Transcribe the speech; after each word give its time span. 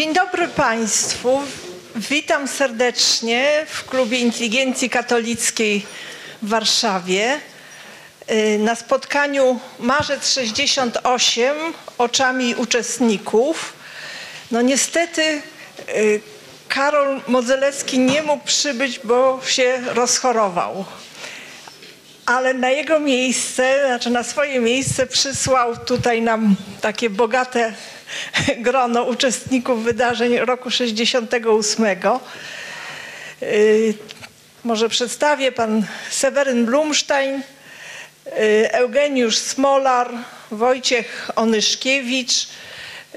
Dzień 0.00 0.14
dobry 0.14 0.48
Państwu. 0.48 1.40
Witam 1.96 2.48
serdecznie 2.48 3.66
w 3.68 3.84
Klubie 3.84 4.18
Inteligencji 4.18 4.90
Katolickiej 4.90 5.86
w 6.42 6.48
Warszawie 6.48 7.40
y, 8.30 8.58
na 8.58 8.74
spotkaniu 8.74 9.60
Marzec 9.78 10.32
68 10.32 11.56
oczami 11.98 12.54
uczestników. 12.54 13.72
No 14.50 14.62
niestety 14.62 15.22
y, 15.88 16.20
Karol 16.68 17.20
Modzelewski 17.26 17.98
nie 17.98 18.22
mógł 18.22 18.44
przybyć, 18.44 19.00
bo 19.04 19.40
się 19.46 19.82
rozchorował. 19.86 20.84
Ale 22.26 22.54
na 22.54 22.70
jego 22.70 23.00
miejsce, 23.00 23.82
znaczy 23.86 24.10
na 24.10 24.22
swoje 24.22 24.60
miejsce 24.60 25.06
przysłał 25.06 25.76
tutaj 25.76 26.22
nam 26.22 26.56
takie 26.80 27.10
bogate 27.10 27.74
grono 28.66 29.02
uczestników 29.02 29.84
wydarzeń 29.84 30.38
roku 30.38 30.70
68. 30.70 31.86
Yy, 33.40 33.94
Może 34.64 34.88
przedstawię 34.88 35.52
pan 35.52 35.86
Seweryn 36.10 36.66
Blumstein, 36.66 37.42
yy, 38.26 38.72
Eugeniusz 38.72 39.38
Smolar, 39.38 40.10
Wojciech 40.50 41.30
Onyszkiewicz, 41.36 42.48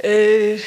yy, 0.04 0.60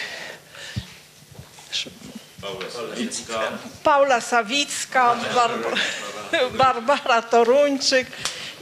Paula 3.82 4.20
Sawicka, 4.20 5.16
Barb- 5.34 5.78
Barbara 6.58 7.22
Toruńczyk 7.22 8.06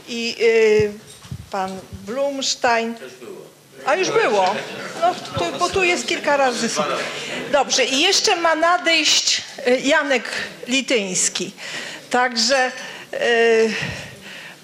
i 0.07 0.35
y, 0.41 0.93
pan 1.51 1.79
Blumstein. 2.05 2.95
A 3.85 3.95
już 3.95 4.09
było. 4.11 4.55
No, 5.01 5.15
tu, 5.15 5.57
bo 5.59 5.69
tu 5.69 5.83
jest 5.83 6.07
kilka 6.07 6.37
razy. 6.37 6.69
Dobrze, 7.51 7.85
i 7.85 8.01
jeszcze 8.01 8.35
ma 8.35 8.55
nadejść 8.55 9.41
y, 9.67 9.79
Janek 9.79 10.29
Lityński. 10.67 11.51
Także 12.09 12.71
y, 13.13 13.73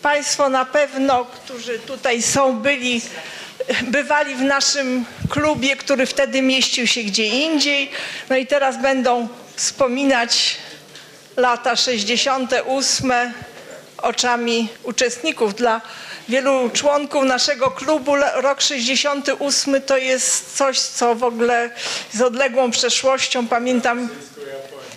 Państwo 0.01 0.49
na 0.49 0.65
pewno, 0.65 1.25
którzy 1.25 1.79
tutaj 1.79 2.21
są, 2.21 2.59
byli, 2.59 3.01
bywali 3.81 4.35
w 4.35 4.41
naszym 4.41 5.05
klubie, 5.29 5.75
który 5.75 6.05
wtedy 6.05 6.41
mieścił 6.41 6.87
się 6.87 7.03
gdzie 7.03 7.25
indziej. 7.27 7.91
No 8.29 8.35
i 8.35 8.47
teraz 8.47 8.81
będą 8.81 9.27
wspominać 9.55 10.57
lata 11.37 11.75
68 11.75 13.33
oczami 13.97 14.67
uczestników. 14.83 15.55
Dla 15.55 15.81
wielu 16.29 16.69
członków 16.69 17.23
naszego 17.23 17.71
klubu 17.71 18.15
rok 18.35 18.61
68 18.61 19.81
to 19.81 19.97
jest 19.97 20.57
coś, 20.57 20.79
co 20.79 21.15
w 21.15 21.23
ogóle 21.23 21.69
z 22.13 22.21
odległą 22.21 22.71
przeszłością. 22.71 23.47
Pamiętam, 23.47 24.09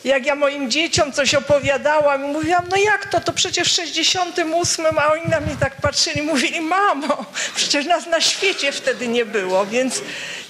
jak 0.05 0.27
ja 0.27 0.35
moim 0.35 0.71
dzieciom 0.71 1.13
coś 1.13 1.35
opowiadałam 1.35 2.25
i 2.25 2.29
mówiłam, 2.29 2.65
no 2.71 2.77
jak 2.77 3.07
to, 3.07 3.21
to 3.21 3.33
przecież 3.33 3.69
w 3.69 3.73
68, 3.73 4.87
a 4.99 5.13
oni 5.13 5.23
na 5.29 5.41
mnie 5.41 5.57
tak 5.61 5.81
patrzyli, 5.81 6.23
mówili, 6.23 6.61
mamo, 6.61 7.25
przecież 7.57 7.87
nas 7.87 8.07
na 8.07 8.21
świecie 8.21 8.73
wtedy 8.73 9.09
nie 9.09 9.25
było, 9.25 9.67
więc 9.67 10.01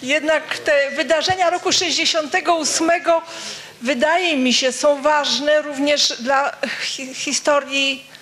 jednak 0.02 0.58
te 0.58 0.90
wydarzenia 0.90 1.50
roku 1.50 1.72
68 1.72 2.90
wydaje 3.82 4.36
mi 4.36 4.54
się 4.54 4.72
są 4.72 5.02
ważne 5.02 5.62
również 5.62 6.12
dla 6.20 6.56
hi- 6.82 7.14
historii 7.14 8.13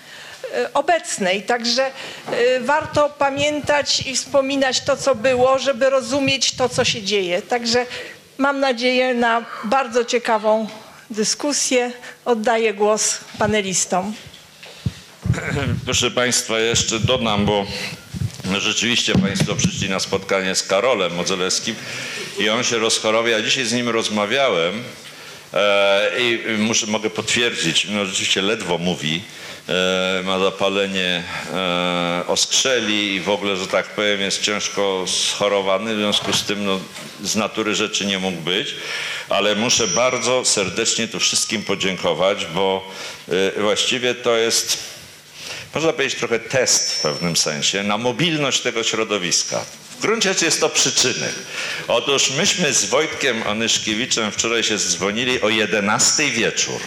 obecnej. 0.73 1.43
Także 1.43 1.85
e, 1.85 2.59
warto 2.59 3.09
pamiętać 3.09 4.07
i 4.07 4.15
wspominać 4.15 4.81
to, 4.81 4.97
co 4.97 5.15
było, 5.15 5.59
żeby 5.59 5.89
rozumieć 5.89 6.51
to, 6.51 6.69
co 6.69 6.85
się 6.85 7.03
dzieje. 7.03 7.41
Także 7.41 7.85
mam 8.37 8.59
nadzieję 8.59 9.13
na 9.13 9.45
bardzo 9.63 10.05
ciekawą 10.05 10.67
dyskusję. 11.09 11.91
Oddaję 12.25 12.73
głos 12.73 13.17
panelistom. 13.39 14.13
Proszę 15.85 16.11
Państwa, 16.11 16.59
jeszcze 16.59 16.99
dodam, 16.99 17.45
bo 17.45 17.65
rzeczywiście 18.59 19.13
Państwo 19.15 19.55
przyszli 19.55 19.89
na 19.89 19.99
spotkanie 19.99 20.55
z 20.55 20.63
Karolem 20.63 21.15
Modzelewskim 21.15 21.75
i 22.39 22.49
on 22.49 22.63
się 22.63 22.77
rozchorował. 22.77 23.27
Ja 23.27 23.41
dzisiaj 23.41 23.65
z 23.65 23.73
nim 23.73 23.89
rozmawiałem 23.89 24.83
e, 25.53 26.11
i 26.19 26.57
muszę, 26.57 26.87
mogę 26.87 27.09
potwierdzić, 27.09 27.87
no 27.89 28.05
rzeczywiście 28.05 28.41
ledwo 28.41 28.77
mówi, 28.77 29.15
e, 29.15 29.52
ma 30.23 30.39
zapalenie 30.39 31.23
e, 31.53 32.23
oskrzeli 32.27 33.13
i 33.13 33.19
w 33.19 33.29
ogóle, 33.29 33.57
że 33.57 33.67
tak 33.67 33.85
powiem, 33.85 34.21
jest 34.21 34.41
ciężko 34.41 35.05
schorowany, 35.07 35.95
w 35.95 35.97
związku 35.97 36.33
z 36.33 36.43
tym 36.43 36.65
no, 36.65 36.79
z 37.23 37.35
natury 37.35 37.75
rzeczy 37.75 38.05
nie 38.05 38.19
mógł 38.19 38.41
być, 38.41 38.75
ale 39.29 39.55
muszę 39.55 39.87
bardzo 39.87 40.45
serdecznie 40.45 41.07
tu 41.07 41.19
wszystkim 41.19 41.63
podziękować, 41.63 42.45
bo 42.45 42.91
e, 43.57 43.61
właściwie 43.61 44.15
to 44.15 44.37
jest 44.37 44.93
można 45.73 45.93
powiedzieć 45.93 46.19
trochę 46.19 46.39
test 46.39 46.91
w 46.91 47.01
pewnym 47.01 47.35
sensie 47.35 47.83
na 47.83 47.97
mobilność 47.97 48.61
tego 48.61 48.83
środowiska. 48.83 49.65
W 49.97 50.01
gruncie 50.01 50.29
rzeczy 50.29 50.45
jest 50.45 50.59
to 50.59 50.69
przyczynek. 50.69 51.33
Otóż 51.87 52.31
myśmy 52.31 52.73
z 52.73 52.85
Wojtkiem 52.85 53.43
Onyszkiewiczem 53.47 54.31
wczoraj 54.31 54.63
się 54.63 54.77
dzwonili 54.77 55.41
o 55.41 55.49
11 55.49 56.31
wieczór. 56.31 56.79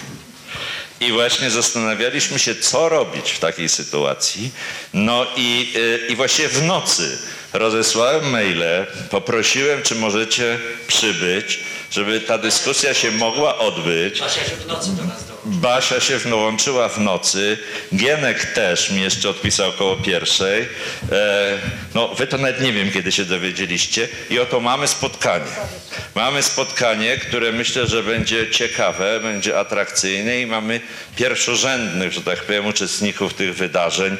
I 1.01 1.13
właśnie 1.13 1.51
zastanawialiśmy 1.51 2.39
się, 2.39 2.55
co 2.55 2.89
robić 2.89 3.31
w 3.31 3.39
takiej 3.39 3.69
sytuacji. 3.69 4.51
No 4.95 5.27
i, 5.37 5.73
y, 5.77 6.07
i 6.09 6.17
właśnie 6.17 6.49
w 6.49 6.63
nocy 6.63 7.19
rozesłałem 7.53 8.31
maile, 8.31 8.87
poprosiłem, 9.11 9.83
czy 9.83 9.95
możecie 9.95 10.59
przybyć, 10.87 11.61
żeby 11.91 12.21
ta 12.21 12.39
dyskusja 12.39 12.95
się 12.95 13.11
mogła 13.11 13.59
odbyć. 13.59 14.21
Basia 14.21 14.45
się 14.45 14.57
w 14.57 14.67
nocy 14.67 14.97
do 14.97 15.05
nas 15.05 15.27
dołączyła. 15.27 15.37
Basia 15.61 16.01
się 16.01 16.19
dołączyła 16.19 16.89
w 16.89 16.99
nocy, 16.99 17.59
Gienek 17.97 18.45
też 18.45 18.91
mi 18.91 19.03
jeszcze 19.03 19.31
odpisał 19.31 19.73
koło 19.73 19.97
pierwszej. 19.97 20.69
E, 21.13 21.59
no 21.95 22.09
wy 22.09 22.27
to 22.27 22.39
nawet 22.39 22.61
nie 22.61 22.73
wiem, 22.73 22.93
kiedy 22.93 23.13
się 23.13 23.25
dowiedzieliście. 23.25 24.09
I 24.31 24.39
oto 24.39 24.61
mamy 24.61 24.89
spotkanie. 24.89 25.45
Mamy 26.15 26.43
spotkanie, 26.43 27.19
które 27.19 27.53
myślę, 27.53 27.87
że 27.87 28.03
będzie 28.03 28.51
ciekawe, 28.51 29.21
będzie 29.21 29.59
atrakcyjne 29.59 30.41
i 30.41 30.47
mamy 30.47 30.81
pierwszorzędnych, 31.17 32.13
że 32.13 32.21
tak 32.21 32.43
powiem, 32.43 32.67
uczestników 32.67 33.35
tych 33.35 33.57
wydarzeń 33.57 34.17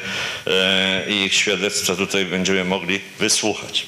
e, 0.47 1.09
i 1.09 1.23
ich 1.23 1.33
świadectwa 1.33 1.95
tutaj 1.95 2.25
będziemy 2.25 2.65
mogli 2.65 3.01
wysłuchać. 3.19 3.85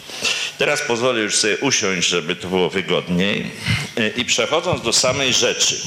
Teraz 0.60 0.82
pozwolę 0.82 1.20
już 1.20 1.36
sobie 1.36 1.58
usiąść, 1.58 2.08
żeby 2.08 2.36
to 2.36 2.48
było 2.48 2.70
wygodniej. 2.70 3.52
E, 3.98 4.08
I 4.08 4.26
przechodząc 4.26 4.82
do 4.82 4.94
samej 4.94 5.34
rzeczy. 5.34 5.80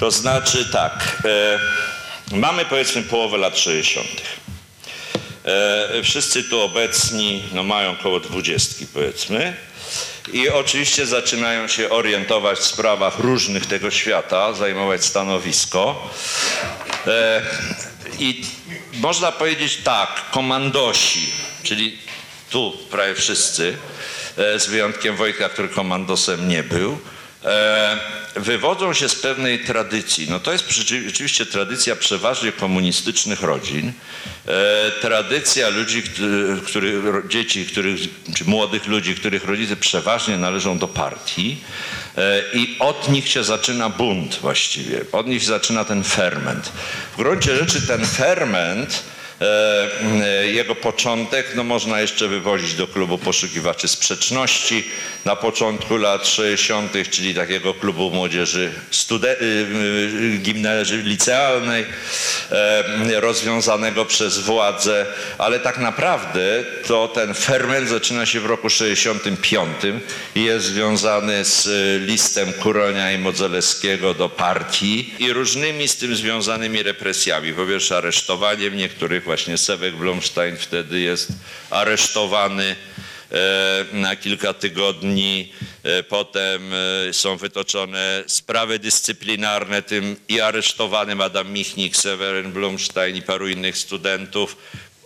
To 0.00 0.10
znaczy 0.10 0.68
tak, 0.72 1.22
e, 1.24 2.36
mamy 2.36 2.64
powiedzmy 2.64 3.02
połowę 3.02 3.38
lat 3.38 3.58
60. 3.58 4.06
E, 5.44 6.02
wszyscy 6.02 6.44
tu 6.44 6.60
obecni 6.60 7.42
no, 7.52 7.62
mają 7.62 7.90
około 7.90 8.20
dwudziestki 8.20 8.86
powiedzmy 8.86 9.56
i 10.32 10.48
oczywiście 10.48 11.06
zaczynają 11.06 11.68
się 11.68 11.90
orientować 11.90 12.58
w 12.58 12.64
sprawach 12.64 13.18
różnych 13.18 13.66
tego 13.66 13.90
świata, 13.90 14.52
zajmować 14.52 15.04
stanowisko. 15.04 16.10
E, 17.06 17.42
I 18.18 18.44
można 18.92 19.32
powiedzieć 19.32 19.78
tak, 19.84 20.30
komandosi, 20.30 21.30
czyli 21.62 21.98
tu 22.50 22.72
prawie 22.90 23.14
wszyscy, 23.14 23.76
e, 24.36 24.60
z 24.60 24.66
wyjątkiem 24.66 25.16
Wojtka, 25.16 25.48
który 25.48 25.68
komandosem 25.68 26.48
nie 26.48 26.62
był, 26.62 26.98
e, 27.44 27.98
wywodzą 28.36 28.92
się 28.94 29.08
z 29.08 29.14
pewnej 29.14 29.58
tradycji. 29.64 30.26
No 30.30 30.40
to 30.40 30.52
jest 30.52 30.70
rzeczywiście 31.06 31.46
tradycja 31.46 31.96
przeważnie 31.96 32.52
komunistycznych 32.52 33.42
rodzin, 33.42 33.92
e, 34.46 34.90
tradycja 35.00 35.68
ludzi, 35.68 36.02
ro- 37.04 37.22
dzieci, 37.28 37.66
których, 37.66 38.00
czy 38.36 38.44
młodych 38.44 38.86
ludzi, 38.86 39.14
których 39.14 39.44
rodzice 39.44 39.76
przeważnie 39.76 40.36
należą 40.36 40.78
do 40.78 40.88
partii 40.88 41.56
i 42.54 42.76
od 42.78 43.08
nich 43.08 43.28
się 43.28 43.44
zaczyna 43.44 43.88
bunt 43.88 44.38
właściwie, 44.40 45.00
od 45.12 45.26
nich 45.26 45.42
zaczyna 45.44 45.84
ten 45.84 46.04
ferment. 46.04 46.72
W 47.12 47.16
gruncie 47.16 47.56
rzeczy 47.56 47.82
ten 47.86 48.06
ferment 48.06 49.02
Jego 50.52 50.74
początek 50.74 51.46
no, 51.54 51.64
można 51.64 52.00
jeszcze 52.00 52.28
wywozić 52.28 52.74
do 52.74 52.86
klubu 52.86 53.18
poszukiwaczy 53.18 53.88
sprzeczności 53.88 54.84
na 55.24 55.36
początku 55.36 55.96
lat 55.96 56.26
60., 56.26 56.92
czyli 57.10 57.34
takiego 57.34 57.74
klubu 57.74 58.10
młodzieży 58.10 58.72
y, 59.12 59.44
y, 59.44 60.38
gimnazjum 60.38 61.00
licealnej, 61.00 61.86
e, 62.50 63.20
rozwiązanego 63.20 64.04
przez 64.04 64.38
władze, 64.38 65.06
ale 65.38 65.60
tak 65.60 65.78
naprawdę 65.78 66.64
to 66.86 67.08
ten 67.08 67.34
ferment 67.34 67.88
zaczyna 67.88 68.26
się 68.26 68.40
w 68.40 68.46
roku 68.46 68.70
65 68.70 69.68
i 70.34 70.44
jest 70.44 70.66
związany 70.66 71.44
z 71.44 71.66
y, 71.66 72.06
listem 72.06 72.52
Kuronia 72.52 73.12
i 73.12 73.18
Modzelewskiego 73.18 74.14
do 74.14 74.28
partii 74.28 75.14
i 75.18 75.32
różnymi 75.32 75.88
z 75.88 75.96
tym 75.96 76.16
związanymi 76.16 76.82
represjami. 76.82 77.52
Po 77.52 77.66
pierwsze 77.66 77.96
aresztowaniem 77.96 78.76
niektórych, 78.76 79.24
właśnie 79.34 79.58
Sewek 79.58 79.94
Blomstein 79.94 80.56
wtedy 80.56 81.00
jest 81.00 81.28
aresztowany. 81.70 82.76
na 83.92 84.16
kilka 84.16 84.54
tygodni. 84.54 85.52
E, 85.82 86.02
Potem 86.02 86.70
e, 86.74 87.12
są 87.12 87.36
wytoczone 87.36 88.24
sprawy 88.26 88.78
dyscyplinarne 88.78 89.82
tym 89.82 90.16
i 90.28 90.40
aresztowanym 90.40 91.20
Adam 91.20 91.52
Michnik, 91.52 91.96
Seweryn 91.96 92.52
Blumstein 92.52 93.16
i 93.16 93.22
paru 93.22 93.48
innych 93.48 93.78
studentów. 93.78 94.56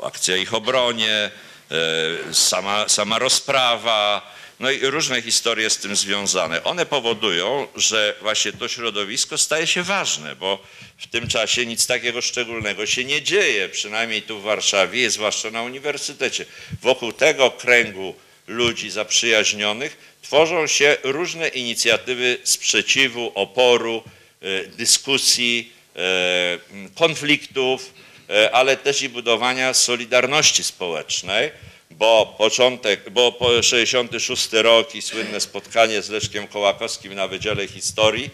Akcja 0.03 0.37
ich 0.37 0.55
obronie, 0.55 1.31
e, 1.71 2.35
sama, 2.35 2.89
sama 2.89 3.19
rozprawa, 3.19 4.23
no 4.61 4.71
i 4.71 4.81
różne 4.81 5.23
historie 5.23 5.71
z 5.71 5.79
tym 5.79 5.97
związane. 5.97 6.65
One 6.65 6.87
powodują, 6.87 7.69
że 7.77 8.15
właśnie 8.23 8.53
to 8.53 8.69
środowisko 8.69 9.39
staje 9.39 9.67
się 9.67 9.83
ważne, 9.83 10.37
bo 10.37 10.63
w 10.99 11.07
tym 11.07 11.29
czasie 11.29 11.67
nic 11.67 11.87
takiego 11.87 12.21
szczególnego 12.21 12.87
się 12.87 13.05
nie 13.05 13.23
dzieje, 13.23 13.69
przynajmniej 13.69 14.23
tu 14.23 14.39
w 14.41 14.43
Warszawie, 14.43 15.11
zwłaszcza 15.11 15.51
na 15.51 15.63
uniwersytecie. 15.63 16.45
Wokół 16.83 17.13
tego 17.13 17.51
kręgu 17.51 18.15
ludzi 18.47 18.91
zaprzyjaźnionych 18.91 20.19
tworzą 20.23 20.67
się 20.67 20.97
różne 21.03 21.49
inicjatywy 21.49 22.39
sprzeciwu, 22.45 23.33
oporu, 23.35 24.03
e, 24.43 24.67
dyskusji, 24.67 25.73
e, 25.97 26.59
konfliktów, 26.95 27.93
e, 28.31 28.51
ale 28.51 28.77
też 28.77 29.03
i 29.03 29.09
budowania 29.09 29.75
solidarności 29.75 30.65
społecznej, 30.65 31.51
bo 31.99 32.35
początek, 32.39 33.11
bo 33.11 33.33
po 33.33 33.63
66 33.63 34.53
rok 34.53 34.95
i 34.95 35.03
słynne 35.03 35.41
spotkanie 35.41 36.03
z 36.03 36.11
Leszkiem 36.11 36.49
Kołakowskim 36.49 37.15
na 37.15 37.29
Wydziale 37.29 37.69
Historii, 37.69 38.31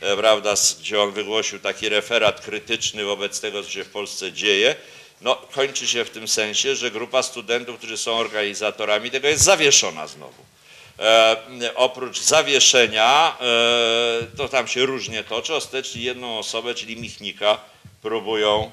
e, 0.00 0.16
prawda, 0.16 0.54
gdzie 0.80 1.02
on 1.02 1.12
wygłosił 1.12 1.58
taki 1.58 1.88
referat 1.88 2.40
krytyczny 2.40 3.04
wobec 3.04 3.40
tego, 3.40 3.62
co 3.62 3.70
się 3.70 3.84
w 3.84 3.88
Polsce 3.88 4.32
dzieje, 4.32 4.76
no 5.20 5.36
kończy 5.36 5.88
się 5.88 6.04
w 6.04 6.10
tym 6.10 6.28
sensie, 6.28 6.76
że 6.76 6.90
grupa 6.90 7.22
studentów, 7.22 7.78
którzy 7.78 7.96
są 7.96 8.12
organizatorami 8.12 9.10
tego 9.10 9.28
jest 9.28 9.44
zawieszona 9.44 10.06
znowu. 10.06 10.42
E, 10.98 11.36
oprócz 11.74 12.20
zawieszenia, 12.20 13.36
e, 13.40 14.36
to 14.36 14.48
tam 14.48 14.68
się 14.68 14.86
różnie 14.86 15.24
toczy, 15.24 15.54
ostatecznie 15.54 16.02
jedną 16.02 16.38
osobę, 16.38 16.74
czyli 16.74 16.96
Michnika, 16.96 17.58
próbują 18.02 18.70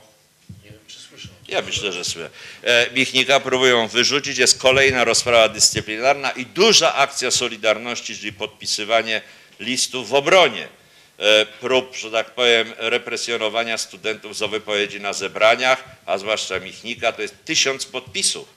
ja 1.54 1.62
myślę, 1.62 1.92
że 1.92 2.04
słyszę. 2.04 2.30
E, 2.64 2.92
Michnika 2.92 3.40
próbują 3.40 3.88
wyrzucić, 3.88 4.38
jest 4.38 4.62
kolejna 4.62 5.04
rozprawa 5.04 5.50
dyscyplinarna 5.50 6.32
i 6.32 6.46
duża 6.46 6.94
akcja 6.94 7.32
Solidarności, 7.32 8.18
czyli 8.18 8.34
podpisywanie 8.34 9.22
listów 9.60 10.10
w 10.10 10.14
obronie 10.14 10.68
e, 11.18 11.46
prób, 11.46 11.96
że 11.96 12.12
tak 12.12 12.32
powiem, 12.32 12.74
represjonowania 12.78 13.78
studentów 13.78 14.38
za 14.38 14.48
wypowiedzi 14.48 15.02
na 15.02 15.14
zebraniach, 15.14 15.84
a 16.06 16.18
zwłaszcza 16.18 16.60
Michnika, 16.60 17.12
to 17.12 17.22
jest 17.22 17.36
tysiąc 17.46 17.86
podpisów. 17.86 18.48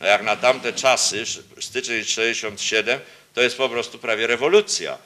No 0.00 0.06
jak 0.06 0.22
na 0.22 0.36
tamte 0.36 0.72
czasy, 0.72 1.24
styczeń 1.60 2.04
67, 2.04 3.00
to 3.34 3.42
jest 3.42 3.56
po 3.56 3.68
prostu 3.68 3.98
prawie 3.98 4.26
rewolucja. 4.26 4.98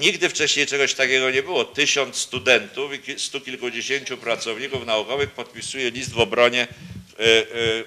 Nigdy 0.00 0.28
wcześniej 0.28 0.66
czegoś 0.66 0.94
takiego 0.94 1.30
nie 1.30 1.42
było. 1.42 1.64
Tysiąc 1.64 2.16
studentów 2.16 3.08
i 3.08 3.20
stu 3.20 3.40
kilkudziesięciu 3.40 4.16
pracowników 4.18 4.86
naukowych 4.86 5.30
podpisuje 5.30 5.90
list 5.90 6.12
w 6.12 6.20
obronie 6.20 6.62
e, 6.62 7.24
e, 7.24 7.44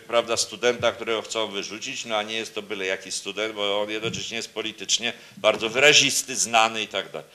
prawda, 0.08 0.38
studenta, 0.38 0.92
którego 0.92 1.22
chcą 1.22 1.48
wyrzucić, 1.48 2.06
no 2.06 2.18
a 2.18 2.24
nie 2.24 2.34
jest 2.34 2.56
to 2.56 2.62
byle 2.62 2.86
jaki 2.86 3.12
student, 3.12 3.56
bo 3.56 3.82
on 3.82 3.90
jednocześnie 3.90 4.38
jest 4.38 4.54
politycznie 4.54 5.14
bardzo 5.38 5.70
wyrazisty, 5.70 6.36
znany 6.36 6.82
i 6.84 6.88
tak 6.88 7.12
dalej. 7.12 7.28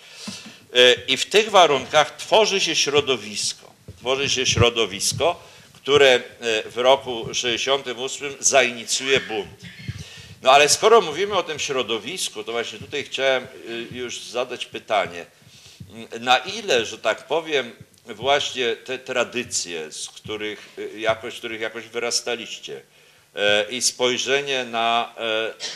E, 0.75 0.95
I 1.09 1.17
w 1.17 1.27
tych 1.27 1.51
warunkach 1.51 2.17
tworzy 2.17 2.61
się 2.61 2.77
środowisko. 2.77 3.71
Tworzy 3.99 4.31
się 4.31 4.47
środowisko, 4.47 5.49
które 5.73 6.23
w 6.67 6.77
roku 6.77 7.35
68 7.35 8.35
zainicjuje 8.41 9.21
bunt. 9.21 9.49
No 10.43 10.53
ale 10.53 10.69
skoro 10.69 11.01
mówimy 11.01 11.35
o 11.35 11.43
tym 11.43 11.59
środowisku, 11.59 12.45
to 12.45 12.53
właśnie 12.53 12.79
tutaj 12.79 13.05
chciałem 13.05 13.45
y, 13.45 13.87
już 13.93 14.21
zadać 14.21 14.67
pytanie. 14.67 15.27
Na 16.21 16.39
ile, 16.39 16.85
że 16.85 16.99
tak 16.99 17.27
powiem, 17.27 17.73
właśnie 18.07 18.77
te 18.77 18.99
tradycje, 18.99 19.93
z 19.93 20.09
których 20.09 20.79
y, 20.79 21.01
jakoś, 21.01 21.39
których 21.39 21.61
jakoś 21.61 21.89
wyrastaliście 21.89 22.83
e, 23.35 23.71
i 23.71 23.83
spojrzenie 23.83 24.65
na, 24.65 25.15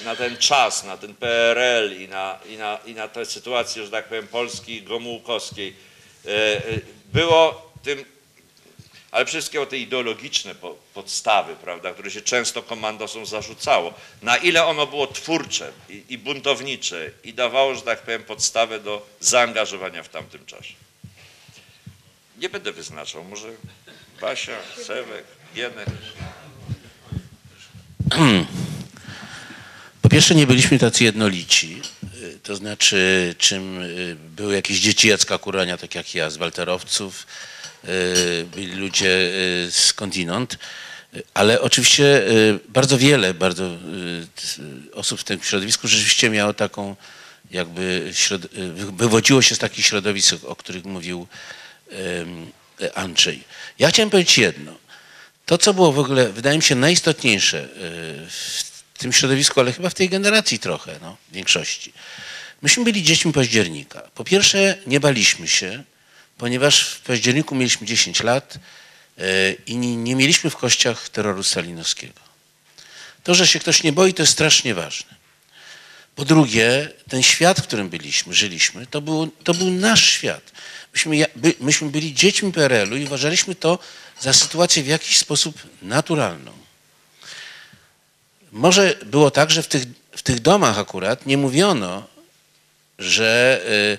na 0.05 0.17
ten 0.17 0.37
czas, 0.37 0.85
na 0.85 0.97
ten 0.97 1.15
PRL 1.15 2.03
i 2.03 2.09
na, 2.09 2.39
i, 2.49 2.57
na, 2.57 2.79
i 2.87 2.95
na 2.95 3.09
tę 3.09 3.27
sytuację, 3.27 3.85
że 3.85 3.91
tak 3.91 4.09
powiem, 4.09 4.29
Polski 4.29 4.83
Gomułkowskiej, 4.83 5.77
było 7.13 7.73
tym 7.83 8.05
ale 9.15 9.27
o 9.61 9.67
te 9.67 9.79
ideologiczne 9.79 10.55
po, 10.55 10.77
podstawy, 10.95 11.57
prawda, 11.57 11.93
które 11.93 12.11
się 12.11 12.21
często 12.21 12.63
komandosom 12.63 13.27
zarzucało. 13.27 13.95
Na 14.23 14.37
ile 14.37 14.65
ono 14.65 14.87
było 14.87 15.07
twórcze 15.07 15.73
i, 15.89 16.05
i 16.09 16.19
buntownicze 16.19 17.11
i 17.25 17.35
dawało, 17.35 17.75
że 17.75 17.83
tak 17.83 18.03
powiem, 18.03 18.25
podstawę 18.25 18.81
do 18.81 19.07
zaangażowania 19.21 20.03
w 20.03 20.09
tamtym 20.09 20.47
czasie. 20.47 20.75
Nie 22.39 22.49
będę 22.49 22.73
wyznaczał, 22.73 23.25
może 23.25 23.49
Basia, 24.21 24.57
Sewek, 24.87 25.25
Gienek. 25.55 25.89
Po 30.03 30.09
pierwsze 30.09 30.35
nie 30.35 30.47
byliśmy 30.47 30.79
tacy 30.79 31.05
jednolici, 31.05 31.83
to 32.43 32.57
znaczy 32.57 33.35
czym 33.39 33.83
y, 33.83 34.17
były 34.37 34.55
jakieś 34.55 34.81
dzieci 34.81 35.09
Jacka 35.09 35.39
Kurania, 35.39 35.77
tak 35.77 35.95
jak 35.95 36.15
ja, 36.15 36.31
z 36.31 36.37
Walterowców, 36.37 37.27
byli 38.55 38.73
ludzie 38.73 39.31
y, 39.67 39.73
skądinąd, 39.73 40.59
y, 41.17 41.23
ale 41.35 41.61
oczywiście 41.61 42.29
y, 42.29 42.59
bardzo 42.69 42.99
wiele, 42.99 43.35
bardzo 43.35 43.65
y, 43.65 44.93
osób 44.93 45.21
w 45.21 45.25
tym 45.25 45.43
środowisku 45.43 45.89
rzeczywiście 45.89 46.31
miało 46.31 46.55
taką 46.55 46.97
jakby, 47.51 48.13
y, 48.59 48.93
wywodziło 48.93 49.43
się 49.43 49.55
z 49.55 49.59
takich 49.59 49.87
środowisk, 49.87 50.35
o 50.45 50.57
których 50.57 50.85
mówił 50.85 51.27
Andrzej. 52.95 53.45
Ja 53.79 53.89
chciałem 53.89 54.11
powiedzieć 54.11 54.39
jedno. 54.39 54.85
To, 55.47 55.59
co 55.59 55.75
było 55.75 55.93
w 55.93 55.99
ogóle, 55.99 56.29
wydaje 56.33 56.57
mi 56.57 56.63
się, 56.63 56.75
najistotniejsze 56.75 57.65
y, 57.65 57.69
w 58.95 58.99
tym 58.99 59.13
środowisku, 59.13 59.61
ale 59.61 59.73
chyba 59.73 59.91
w 59.91 59.95
tej 59.95 60.09
generacji 60.09 60.59
trochę, 60.59 60.99
no, 61.03 61.17
w 61.31 61.35
większości. 61.35 61.93
Myśmy 62.63 62.85
byli 62.85 63.03
dziećmi 63.03 63.33
października. 63.33 64.01
Po 64.15 64.25
pierwsze, 64.25 64.79
nie 64.87 65.01
baliśmy 65.01 65.49
się, 65.49 65.85
ponieważ 66.39 66.89
w 66.89 67.01
październiku 67.01 67.55
mieliśmy 67.55 67.87
10 67.87 68.23
lat 68.23 68.59
y, 69.19 69.57
i 69.67 69.77
nie, 69.77 70.17
mieliśmy 70.17 70.51
w 70.51 70.57
kościach 70.57 71.09
terroru 71.09 71.43
stalinowskiego. 71.43 72.21
To, 73.25 73.35
że 73.35 73.47
się 73.47 73.59
ktoś 73.59 73.83
nie 73.83 73.93
boi, 73.93 74.15
to 74.15 74.23
jest 74.23 74.33
strasznie 74.33 74.75
ważne. 74.75 75.15
Po 76.15 76.25
drugie, 76.25 76.91
ten 77.09 77.23
świat, 77.23 77.61
w 77.61 77.63
którym 77.63 77.89
byliśmy, 77.89 78.35
żyliśmy, 78.35 78.87
to 78.87 79.01
był, 79.01 79.31
to 79.45 79.55
był 79.55 79.71
nasz 79.71 80.05
świat. 80.05 80.53
Myśmy, 80.93 81.27
myśmy 81.61 81.91
byli 81.91 82.15
dziećmi 82.15 82.53
PRL-u 82.53 82.97
i 82.97 83.05
uważaliśmy 83.05 83.55
to 83.55 83.79
za 84.21 84.33
sytuację 84.33 84.83
w 84.83 84.87
jakiś 84.87 85.19
sposób 85.19 85.59
naturalną. 85.83 86.53
Może 88.53 88.95
było 89.07 89.31
tak, 89.31 89.51
że 89.51 89.63
w 89.63 89.69
tych, 89.69 89.83
w 90.13 90.23
tych 90.23 90.41
domach 90.41 90.79
akurat 90.79 91.27
nie 91.27 91.37
mówiono, 91.37 92.07
że, 92.99 93.61
y, 93.67 93.71
y, 93.71 93.99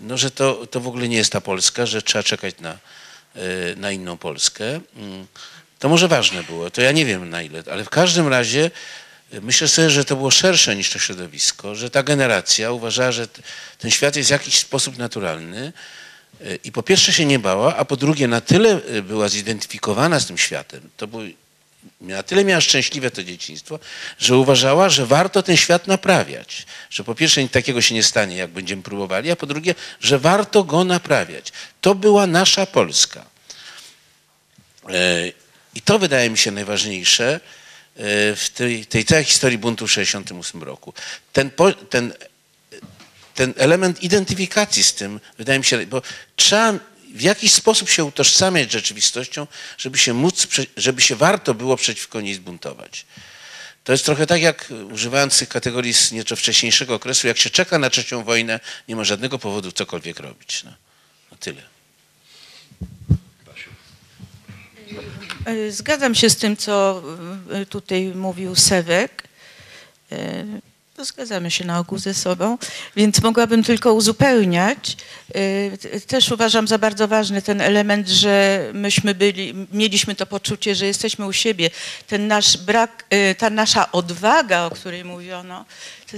no, 0.00 0.18
że 0.18 0.30
to, 0.30 0.66
to 0.66 0.80
w 0.80 0.88
ogóle 0.88 1.08
nie 1.08 1.16
jest 1.16 1.32
ta 1.32 1.40
Polska, 1.40 1.86
że 1.86 2.02
trzeba 2.02 2.22
czekać 2.22 2.54
na, 2.60 2.78
y, 3.36 3.76
na 3.76 3.92
inną 3.92 4.16
Polskę. 4.16 4.80
Mm, 4.96 5.26
To 5.78 5.88
może 5.88 6.08
ważne 6.08 6.42
było, 6.42 6.70
to 6.70 6.82
ja 6.82 6.92
nie 6.92 7.04
wiem 7.04 7.30
na 7.30 7.42
ile, 7.42 7.62
ale 7.72 7.84
w 7.84 7.88
każdym 7.90 8.28
razie 8.28 8.70
y, 9.34 9.40
myślę 9.40 9.68
sobie, 9.68 9.90
że 9.90 10.04
to 10.04 10.16
było 10.16 10.30
szersze 10.30 10.76
niż 10.76 10.90
to 10.90 10.98
środowisko, 10.98 11.74
że 11.74 11.90
ta 11.90 12.02
generacja 12.02 12.72
uważała, 12.72 13.12
że 13.12 13.28
ten 13.78 13.90
świat 13.90 14.16
jest 14.16 14.28
w 14.28 14.32
jakiś 14.32 14.58
sposób 14.58 14.98
naturalny 14.98 15.72
y, 16.40 16.58
i 16.64 16.72
po 16.72 16.82
pierwsze 16.82 17.12
się 17.12 17.24
nie 17.24 17.38
bała, 17.38 17.76
a 17.76 17.84
po 17.84 17.96
drugie 17.96 18.28
na 18.28 18.40
tyle 18.40 18.80
y, 18.90 19.02
była 19.02 19.28
zidentyfikowana 19.28 20.20
z 20.20 20.26
tym 20.26 20.38
światem, 20.38 20.80
to 20.96 21.06
był, 21.06 21.20
na 22.00 22.22
tyle 22.22 22.44
miała 22.44 22.60
szczęśliwe 22.60 23.10
to 23.10 23.24
dzieciństwo, 23.24 23.78
że 24.18 24.36
uważała, 24.36 24.88
że 24.88 25.06
warto 25.06 25.42
ten 25.42 25.56
świat 25.56 25.86
naprawiać. 25.86 26.66
Że 26.90 27.04
po 27.04 27.14
pierwsze 27.14 27.42
nic 27.42 27.52
takiego 27.52 27.82
się 27.82 27.94
nie 27.94 28.02
stanie, 28.02 28.36
jak 28.36 28.50
będziemy 28.50 28.82
próbowali, 28.82 29.30
a 29.30 29.36
po 29.36 29.46
drugie, 29.46 29.74
że 30.00 30.18
warto 30.18 30.64
go 30.64 30.84
naprawiać. 30.84 31.52
To 31.80 31.94
była 31.94 32.26
nasza 32.26 32.66
Polska. 32.66 33.24
E, 34.88 35.32
I 35.74 35.82
to 35.82 35.98
wydaje 35.98 36.30
mi 36.30 36.38
się 36.38 36.50
najważniejsze 36.50 37.34
e, 37.34 37.40
w 38.36 38.50
tej, 38.54 38.86
tej 38.86 39.04
całej 39.04 39.24
historii 39.24 39.58
buntu 39.58 39.86
w 39.86 39.90
1968 39.90 40.62
roku. 40.62 40.94
Ten, 41.32 41.50
ten, 41.90 42.12
ten 43.34 43.54
element 43.56 44.02
identyfikacji 44.02 44.84
z 44.84 44.94
tym, 44.94 45.20
wydaje 45.38 45.58
mi 45.58 45.64
się, 45.64 45.86
bo 45.86 46.02
trzeba 46.36 46.72
w 47.14 47.20
jakiś 47.20 47.52
sposób 47.52 47.90
się 47.90 48.04
utożsamiać 48.04 48.68
z 48.68 48.72
rzeczywistością, 48.72 49.46
żeby 49.78 49.98
się 49.98 50.14
móc, 50.14 50.46
żeby 50.76 51.02
się 51.02 51.16
warto 51.16 51.54
było 51.54 51.76
przeciwko 51.76 52.20
niej 52.20 52.34
zbuntować. 52.34 53.06
To 53.84 53.92
jest 53.92 54.04
trochę 54.04 54.26
tak, 54.26 54.42
jak 54.42 54.72
używając 54.90 55.38
tych 55.38 55.48
kategorii 55.48 55.94
z 55.94 56.12
nieco 56.12 56.36
wcześniejszego 56.36 56.94
okresu, 56.94 57.26
jak 57.26 57.38
się 57.38 57.50
czeka 57.50 57.78
na 57.78 57.90
trzecią 57.90 58.24
wojnę, 58.24 58.60
nie 58.88 58.96
ma 58.96 59.04
żadnego 59.04 59.38
powodu 59.38 59.72
cokolwiek 59.72 60.20
robić. 60.20 60.64
No, 60.64 60.72
no 61.30 61.36
tyle. 61.40 61.62
Zgadzam 65.70 66.14
się 66.14 66.30
z 66.30 66.36
tym, 66.36 66.56
co 66.56 67.02
tutaj 67.68 68.06
mówił 68.06 68.54
Sewek. 68.54 69.28
Zgadzamy 71.04 71.50
się 71.50 71.64
na 71.64 71.78
ogół 71.78 71.98
ze 71.98 72.14
sobą, 72.14 72.58
więc 72.96 73.22
mogłabym 73.22 73.64
tylko 73.64 73.92
uzupełniać. 73.94 74.96
T- 75.80 76.00
Też 76.00 76.32
uważam 76.32 76.68
za 76.68 76.78
bardzo 76.78 77.08
ważny 77.08 77.42
ten 77.42 77.60
element, 77.60 78.08
że 78.08 78.64
myśmy 78.74 79.14
byli, 79.14 79.66
mieliśmy 79.72 80.14
to 80.14 80.26
poczucie, 80.26 80.74
że 80.74 80.86
jesteśmy 80.86 81.26
u 81.26 81.32
siebie. 81.32 81.70
Ten 82.06 82.26
nasz 82.26 82.56
brak, 82.56 83.04
e, 83.10 83.34
ta 83.34 83.50
nasza 83.50 83.92
odwaga, 83.92 84.64
o 84.64 84.70
której 84.70 85.04
mówiono, 85.04 85.64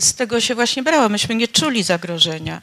z 0.01 0.15
tego 0.15 0.41
się 0.41 0.55
właśnie 0.55 0.83
brało. 0.83 1.09
Myśmy 1.09 1.35
nie 1.35 1.49
czuli 1.49 1.83
zagrożenia. 1.83 2.63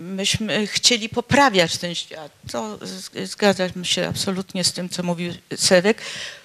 Myśmy 0.00 0.66
chcieli 0.66 1.08
poprawiać 1.08 1.76
ten 1.76 1.94
świat. 1.94 2.32
To 2.52 2.78
zgadzam 3.24 3.84
się 3.84 4.08
absolutnie 4.08 4.64
z 4.64 4.72
tym, 4.72 4.88
co 4.88 5.02
mówił 5.02 5.32
Sewek. 5.56 6.02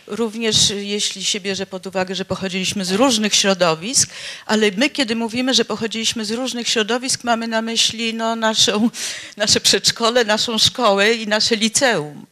Również 0.08 0.70
jeśli 0.70 1.26
się 1.26 1.40
bierze 1.40 1.66
pod 1.66 1.88
uwagę, 1.88 2.16
że 2.16 2.26
pochodziliśmy 2.26 2.86
z 2.86 2.92
różnych 2.92 3.36
środowisk, 3.36 4.10
ale 4.46 4.72
my, 4.72 4.90
kiedy 4.90 5.16
mówimy, 5.16 5.54
że 5.54 5.66
pochodziliśmy 5.66 6.26
z 6.26 6.32
różnych 6.32 6.68
środowisk, 6.68 7.24
mamy 7.24 7.48
na 7.48 7.62
myśli 7.62 8.14
no, 8.14 8.36
naszą, 8.36 8.90
nasze 9.38 9.62
przedszkole, 9.62 10.26
naszą 10.26 10.58
szkołę 10.58 11.14
i 11.14 11.28
nasze 11.28 11.56
liceum. 11.56 12.26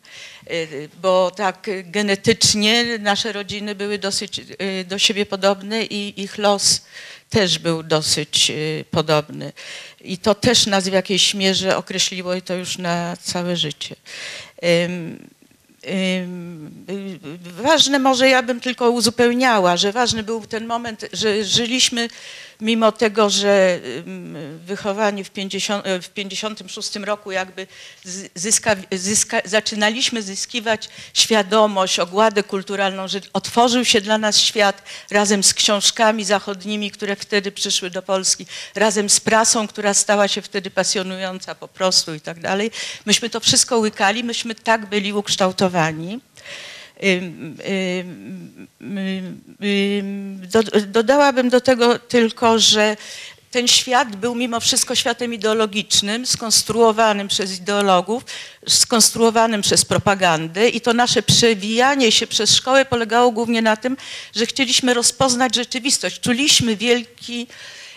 Y, 0.52 0.90
Bo 1.02 1.32
tak 1.32 1.68
y, 1.68 1.84
genetycznie 1.84 2.98
nasze 3.00 3.32
rodziny 3.32 3.76
były 3.76 3.98
dosyć 3.98 4.40
y, 4.40 4.86
do 4.88 5.00
siebie 5.00 5.26
podobne 5.26 5.84
i 5.84 6.22
ich 6.22 6.38
los 6.38 6.82
też 7.30 7.60
był 7.60 7.84
dosyć 7.84 8.50
y, 8.50 8.86
podobny. 8.92 9.54
I 10.02 10.18
to 10.18 10.36
też 10.36 10.66
nas 10.66 10.88
w 10.90 10.94
jakiejś 10.94 11.34
mierze 11.34 11.78
określiło 11.78 12.36
i 12.36 12.42
to 12.42 12.54
już 12.54 12.78
na 12.78 13.18
całe 13.22 13.58
życie. 13.58 13.96
Y, 14.64 14.90
Ważne 17.44 18.00
może 18.00 18.30
ja 18.30 18.44
bym 18.44 18.62
tylko 18.62 18.92
uzupełniała, 18.92 19.78
że 19.78 19.92
ważny 19.92 20.24
był 20.24 20.46
ten 20.46 20.66
moment, 20.66 21.06
że 21.14 21.44
żyliśmy 21.44 22.08
mimo 22.64 22.92
tego, 22.92 23.30
że 23.30 23.80
ym, 24.08 24.60
wychowani 24.66 25.24
w, 25.24 25.30
50, 25.30 25.86
w 26.02 26.10
56 26.10 26.96
roku 26.96 27.32
jakby 27.32 27.68
zyska, 28.36 28.76
zyska, 28.92 29.42
zaczynaliśmy 29.46 30.22
zyskiwać 30.22 30.90
świadomość, 31.14 32.00
ogładę 32.00 32.44
kulturalną, 32.44 33.08
że 33.08 33.22
otworzył 33.34 33.86
się 33.86 34.02
dla 34.02 34.18
nas 34.18 34.40
świat 34.40 34.84
razem 35.12 35.44
z 35.44 35.54
książkami 35.54 36.26
zachodnimi, 36.26 36.92
które 36.92 37.16
wtedy 37.16 37.52
przyszły 37.52 37.90
do 37.90 38.02
Polski, 38.02 38.46
razem 38.76 39.10
z 39.10 39.20
prasą, 39.20 39.68
która 39.68 39.94
stała 39.94 40.28
się 40.28 40.42
wtedy 40.42 40.72
pasjonująca 40.72 41.56
po 41.56 41.68
prostu 41.68 42.14
i 42.14 42.22
tak 42.22 42.40
dalej. 42.40 42.72
Myśmy 43.06 43.30
to 43.30 43.40
wszystko 43.40 43.78
łykali, 43.78 44.24
myśmy 44.24 44.56
tak 44.56 44.86
byli 44.86 45.14
ukształtowani. 45.14 46.20
Dodałabym 50.88 51.50
do 51.50 51.62
tego 51.62 52.00
tylko, 52.00 52.60
że 52.60 52.98
ten 53.52 53.68
świat 53.68 54.16
był 54.16 54.36
mimo 54.36 54.60
wszystko 54.60 54.96
światem 54.96 55.34
ideologicznym, 55.34 56.26
skonstruowanym 56.26 57.28
przez 57.28 57.60
ideologów, 57.60 58.24
skonstruowanym 58.68 59.62
przez 59.62 59.86
propagandę 59.86 60.70
i 60.70 60.82
to 60.82 60.94
nasze 60.94 61.24
przewijanie 61.24 62.12
się 62.12 62.28
przez 62.28 62.56
szkołę 62.56 62.86
polegało 62.86 63.32
głównie 63.32 63.62
na 63.62 63.78
tym, 63.78 63.98
że 64.36 64.46
chcieliśmy 64.46 64.94
rozpoznać 64.94 65.56
rzeczywistość. 65.56 66.20
Czuliśmy 66.20 66.76
wielki, 66.76 67.48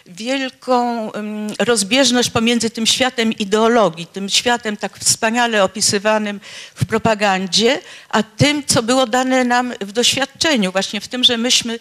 wielką 0.08 1.10
rozbieżność 1.58 2.30
pomiędzy 2.30 2.70
tym 2.70 2.86
światem 2.86 3.32
ideologii, 3.32 4.06
tym 4.06 4.28
światem 4.28 4.76
tak 4.76 4.98
wspaniale 4.98 5.64
opisywanym 5.64 6.40
w 6.74 6.84
propagandzie, 6.84 7.80
a 8.08 8.22
tym, 8.22 8.66
co 8.66 8.82
było 8.82 9.06
dane 9.06 9.44
nam 9.44 9.72
w 9.80 9.92
doświadczeniu, 9.92 10.72
właśnie 10.72 11.00
w 11.00 11.08
tym, 11.08 11.24
że 11.24 11.36
myśmy 11.38 11.78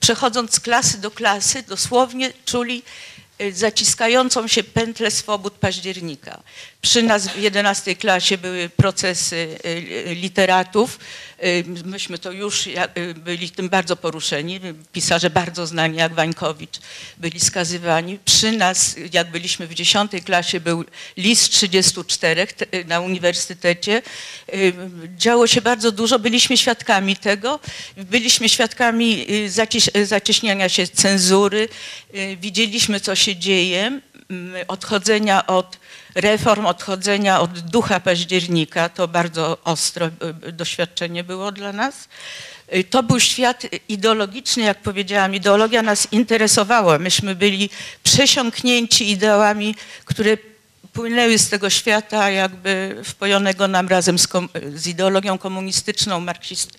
przechodząc 0.00 0.54
z 0.54 0.60
klasy 0.60 0.98
do 0.98 1.10
klasy 1.10 1.62
dosłownie 1.62 2.32
czuli 2.44 2.82
zaciskającą 3.52 4.48
się 4.48 4.64
pętlę 4.64 5.10
swobód 5.10 5.52
października. 5.52 6.42
Przy 6.82 7.02
nas 7.02 7.28
w 7.28 7.38
11 7.42 7.96
klasie 7.96 8.38
były 8.38 8.68
procesy 8.68 9.36
y, 9.64 9.68
y, 10.10 10.14
literatów. 10.14 10.98
Y, 11.44 11.64
Myśmy 11.84 12.18
to 12.18 12.32
już 12.32 12.66
y, 12.66 12.74
byli 13.16 13.50
tym 13.50 13.68
bardzo 13.68 13.96
poruszeni. 13.96 14.60
Pisarze 14.92 15.30
bardzo 15.30 15.66
znani 15.66 15.98
jak 15.98 16.14
Wańkowicz 16.14 16.78
byli 17.18 17.40
skazywani. 17.40 18.18
Przy 18.24 18.52
nas, 18.52 18.96
jak 19.12 19.30
byliśmy 19.30 19.66
w 19.66 19.74
10 19.74 20.12
klasie, 20.24 20.60
był 20.60 20.84
list 21.16 21.50
34 21.52 22.46
te- 22.46 22.78
y, 22.78 22.84
na 22.84 23.00
uniwersytecie. 23.00 24.02
Y, 24.54 24.72
Działo 25.16 25.46
się 25.46 25.60
bardzo 25.60 25.92
dużo, 25.92 26.18
byliśmy 26.18 26.56
świadkami 26.56 27.16
tego. 27.16 27.60
Byliśmy 27.96 28.48
świadkami 28.48 29.26
y, 29.30 29.50
y, 29.96 30.06
zacieśniania 30.06 30.68
się 30.68 30.86
cenzury. 30.88 31.68
Y, 32.14 32.36
Widzieliśmy, 32.40 33.00
co 33.00 33.14
się 33.14 33.31
dzieje. 33.36 34.00
mm, 34.30 34.64
Odchodzenia 34.68 35.46
od 35.46 35.78
reform, 36.14 36.66
odchodzenia 36.66 37.40
od 37.40 37.58
ducha 37.58 38.00
października. 38.00 38.88
To 38.88 39.08
bardzo 39.08 39.58
ostre 39.64 40.10
doświadczenie 40.52 41.24
było 41.24 41.52
dla 41.52 41.72
nas. 41.72 42.08
Y, 42.74 42.84
To 42.84 43.02
był 43.02 43.20
świat 43.20 43.62
ideologiczny, 43.88 44.62
jak 44.62 44.78
powiedziałam. 44.78 45.34
Ideologia 45.34 45.82
nas 45.82 46.08
interesowała. 46.12 46.98
Myśmy 46.98 47.34
byli 47.34 47.70
przesiąknięci 48.02 49.10
ideałami, 49.10 49.74
które 50.04 50.36
płynęły 50.92 51.38
z 51.38 51.48
tego 51.48 51.70
świata 51.70 52.30
jakby 52.30 52.96
wpojonego 53.04 53.68
nam 53.68 53.88
razem 53.88 54.18
z, 54.18 54.26
kom, 54.26 54.48
z 54.74 54.86
ideologią 54.86 55.38
komunistyczną, 55.38 56.20
marksist, 56.20 56.78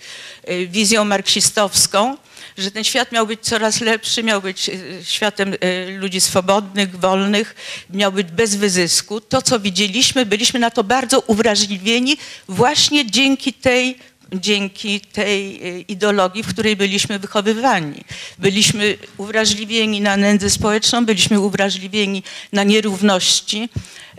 y, 0.49 0.67
wizją 0.67 1.05
marksistowską, 1.05 2.17
że 2.57 2.71
ten 2.71 2.83
świat 2.83 3.11
miał 3.11 3.27
być 3.27 3.39
coraz 3.41 3.81
lepszy, 3.81 4.23
miał 4.23 4.41
być 4.41 4.69
y, 4.69 4.99
światem 5.03 5.53
y, 5.53 5.57
ludzi 5.97 6.21
swobodnych, 6.21 6.99
wolnych, 6.99 7.55
miał 7.89 8.11
być 8.11 8.31
bez 8.31 8.55
wyzysku. 8.55 9.21
To, 9.21 9.41
co 9.41 9.59
widzieliśmy, 9.59 10.25
byliśmy 10.25 10.59
na 10.59 10.71
to 10.71 10.83
bardzo 10.83 11.19
uwrażliwieni 11.19 12.17
właśnie 12.47 13.11
dzięki 13.11 13.53
tej 13.53 13.99
dzięki 14.33 15.01
tej 15.01 15.67
y, 15.77 15.81
ideologii, 15.81 16.43
w 16.43 16.47
której 16.47 16.75
byliśmy 16.75 17.19
wychowywani. 17.19 18.03
Byliśmy 18.39 18.97
uwrażliwieni 19.17 20.01
na 20.01 20.17
nędzę 20.17 20.49
społeczną, 20.49 21.05
byliśmy 21.05 21.39
uwrażliwieni 21.39 22.23
na 22.51 22.63
nierówności, 22.63 23.69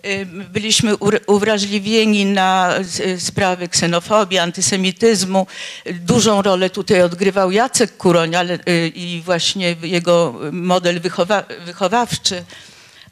y, 0.06 0.26
byliśmy 0.26 0.96
uwrażliwieni 1.26 2.24
na 2.24 2.74
y, 3.00 3.20
sprawy 3.20 3.68
ksenofobii, 3.68 4.38
antysemityzmu. 4.38 5.46
Dużą 5.86 6.42
rolę 6.42 6.70
tutaj 6.70 7.02
odgrywał 7.02 7.50
Jacek 7.50 7.96
Kuroń 7.96 8.34
ale, 8.34 8.58
i 8.94 9.22
właśnie 9.24 9.76
jego 9.82 10.34
model 10.52 11.00
wychowa- 11.00 11.44
wychowawczy. 11.64 12.44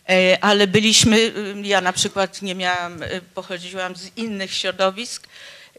E, 0.08 0.44
ale 0.44 0.66
byliśmy, 0.66 1.32
ja 1.62 1.80
na 1.80 1.92
przykład 1.92 2.42
nie 2.42 2.54
miałam, 2.54 3.00
pochodziłam 3.34 3.96
z 3.96 4.10
innych 4.16 4.54
środowisk 4.54 5.28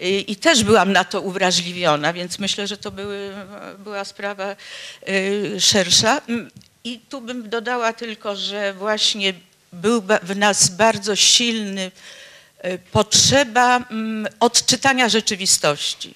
i 0.02 0.36
też 0.36 0.64
byłam 0.64 0.92
na 0.92 1.04
to 1.04 1.22
uwrażliwiona, 1.22 2.14
więc 2.14 2.40
myślę, 2.40 2.68
że 2.68 2.78
to 2.78 2.92
były, 2.92 3.32
była 3.80 4.06
sprawa 4.06 4.56
y, 5.10 5.62
szersza. 5.62 6.22
Mm, 6.28 6.52
I 6.84 7.00
tu 7.10 7.22
bym 7.22 7.50
dodała 7.50 7.94
tylko, 7.94 8.36
że 8.36 8.74
właśnie 8.74 9.34
był 9.74 10.04
w 10.24 10.38
nas 10.38 10.70
bardzo 10.70 11.16
silny 11.16 11.92
y, 12.66 12.80
potrzeba 12.92 13.78
mm, 13.78 14.28
odczytania 14.40 15.10
rzeczywistości. 15.10 16.14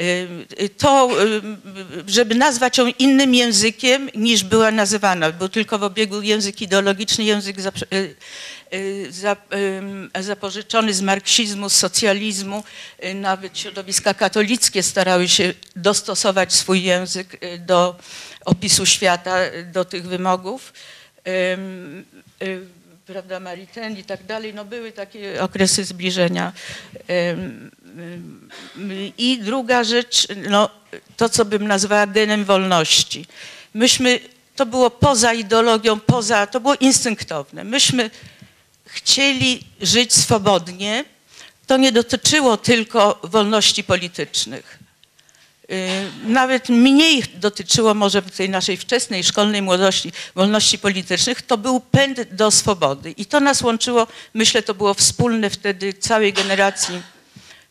Y, 0.00 0.68
To, 0.78 1.10
żeby 2.06 2.34
nazwać 2.34 2.78
ją 2.78 2.86
innym 2.98 3.34
językiem 3.34 4.10
niż 4.14 4.44
była 4.44 4.70
nazywana, 4.70 5.32
był 5.32 5.48
tylko 5.48 5.78
w 5.78 5.82
obiegu 5.82 6.22
język 6.22 6.62
ideologiczny, 6.62 7.24
język 7.24 7.56
y, 8.74 9.06
za- 9.12 9.36
zapożyczony 10.20 10.94
z 10.94 11.00
marksizmu, 11.02 11.68
z 11.68 11.72
socjalizmu. 11.76 12.64
Y, 13.04 13.14
Nawet 13.14 13.58
środowiska 13.58 14.14
katolickie 14.14 14.82
starały 14.82 15.28
się 15.28 15.54
dostosować 15.76 16.52
swój 16.52 16.82
język 16.82 17.44
y, 17.44 17.58
do 17.58 17.96
opisu 18.44 18.86
świata, 18.86 19.36
do 19.72 19.84
tych 19.84 20.06
wymogów. 20.08 20.72
Ym, 21.52 22.04
Prawda, 23.06 23.40
Maritain 23.40 23.98
i 23.98 24.04
tak 24.04 24.24
dalej, 24.26 24.54
no 24.54 24.64
były 24.64 24.92
takie 24.92 25.42
okresy 25.42 25.84
zbliżenia. 25.84 26.52
I 29.18 29.38
druga 29.42 29.84
rzecz, 29.84 30.26
no, 30.50 30.70
to 31.16 31.28
co 31.28 31.44
bym 31.44 31.66
nazwała 31.66 32.06
genem 32.06 32.44
wolności. 32.44 33.26
Myśmy, 33.74 34.20
to 34.56 34.66
było 34.66 34.90
poza 34.90 35.32
ideologią, 35.32 36.00
poza, 36.00 36.46
to 36.46 36.60
było 36.60 36.74
instynktowne. 36.74 37.64
Myśmy 37.64 38.10
chcieli 38.92 39.64
żyć 39.80 40.14
swobodnie. 40.14 41.04
To 41.66 41.76
nie 41.76 41.92
dotyczyło 41.92 42.56
tylko 42.56 43.20
wolności 43.22 43.84
politycznych. 43.84 44.78
Y, 45.70 46.10
Nawet 46.24 46.68
mniej 46.68 47.22
dotyczyło 47.34 47.94
może 47.94 48.22
tej 48.22 48.50
naszej 48.50 48.76
wczesnej 48.76 49.24
szkolnej 49.24 49.62
młodości 49.62 50.12
wolności 50.34 50.78
politycznych, 50.78 51.42
to 51.42 51.58
był 51.58 51.80
pęd 51.80 52.22
do 52.30 52.50
swobody. 52.50 53.10
I 53.10 53.26
to 53.26 53.40
nas 53.40 53.62
łączyło, 53.62 54.06
myślę, 54.34 54.62
to 54.62 54.74
było 54.74 54.94
wspólne 54.94 55.50
wtedy 55.50 55.92
całej 55.92 56.32
generacji 56.32 57.02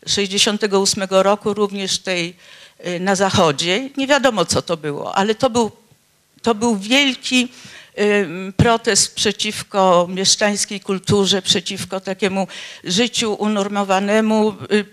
68 0.08 1.04
roku, 1.10 1.54
również 1.54 2.00
tej 2.00 2.36
y, 2.86 3.00
na 3.00 3.16
zachodzie. 3.16 3.90
Nie 3.98 4.08
wiadomo, 4.08 4.46
co 4.46 4.62
to 4.62 4.78
było, 4.78 5.16
ale 5.16 5.36
to 5.36 5.50
był 5.50 5.72
to 6.42 6.56
był 6.56 6.78
wielki 6.78 7.48
protest 8.58 9.16
przeciwko 9.16 10.08
mieszczańskiej 10.10 10.80
kulturze, 10.80 11.42
przeciwko 11.42 12.00
takiemu 12.00 12.48
życiu 12.84 13.34
unormowanemu. 13.34 14.56
Y, 14.72 14.86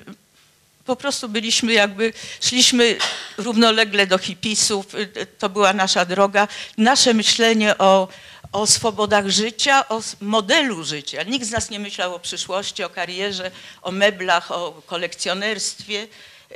Po 0.85 0.97
prostu 0.97 1.29
byliśmy 1.29 1.73
jakby, 1.73 2.13
szliśmy 2.41 2.97
równolegle 3.39 4.07
do 4.07 4.19
hipisów, 4.19 4.95
y, 4.95 5.27
to 5.39 5.49
była 5.49 5.73
nasza 5.73 6.05
droga. 6.05 6.49
Nasze 6.79 7.15
myślenie 7.15 7.79
o, 7.79 8.09
o 8.53 8.67
swobodach 8.67 9.29
życia, 9.29 9.89
o 9.89 10.03
modelu 10.21 10.85
życia. 10.85 11.23
Nikt 11.23 11.47
z 11.47 11.51
nas 11.51 11.71
nie 11.71 11.79
myślał 11.79 12.15
o 12.15 12.19
przyszłości, 12.19 12.85
o 12.85 12.91
karierze, 12.91 13.51
o 13.83 13.91
meblach, 13.93 14.51
o 14.53 14.83
kolekcjonerstwie. 14.87 16.07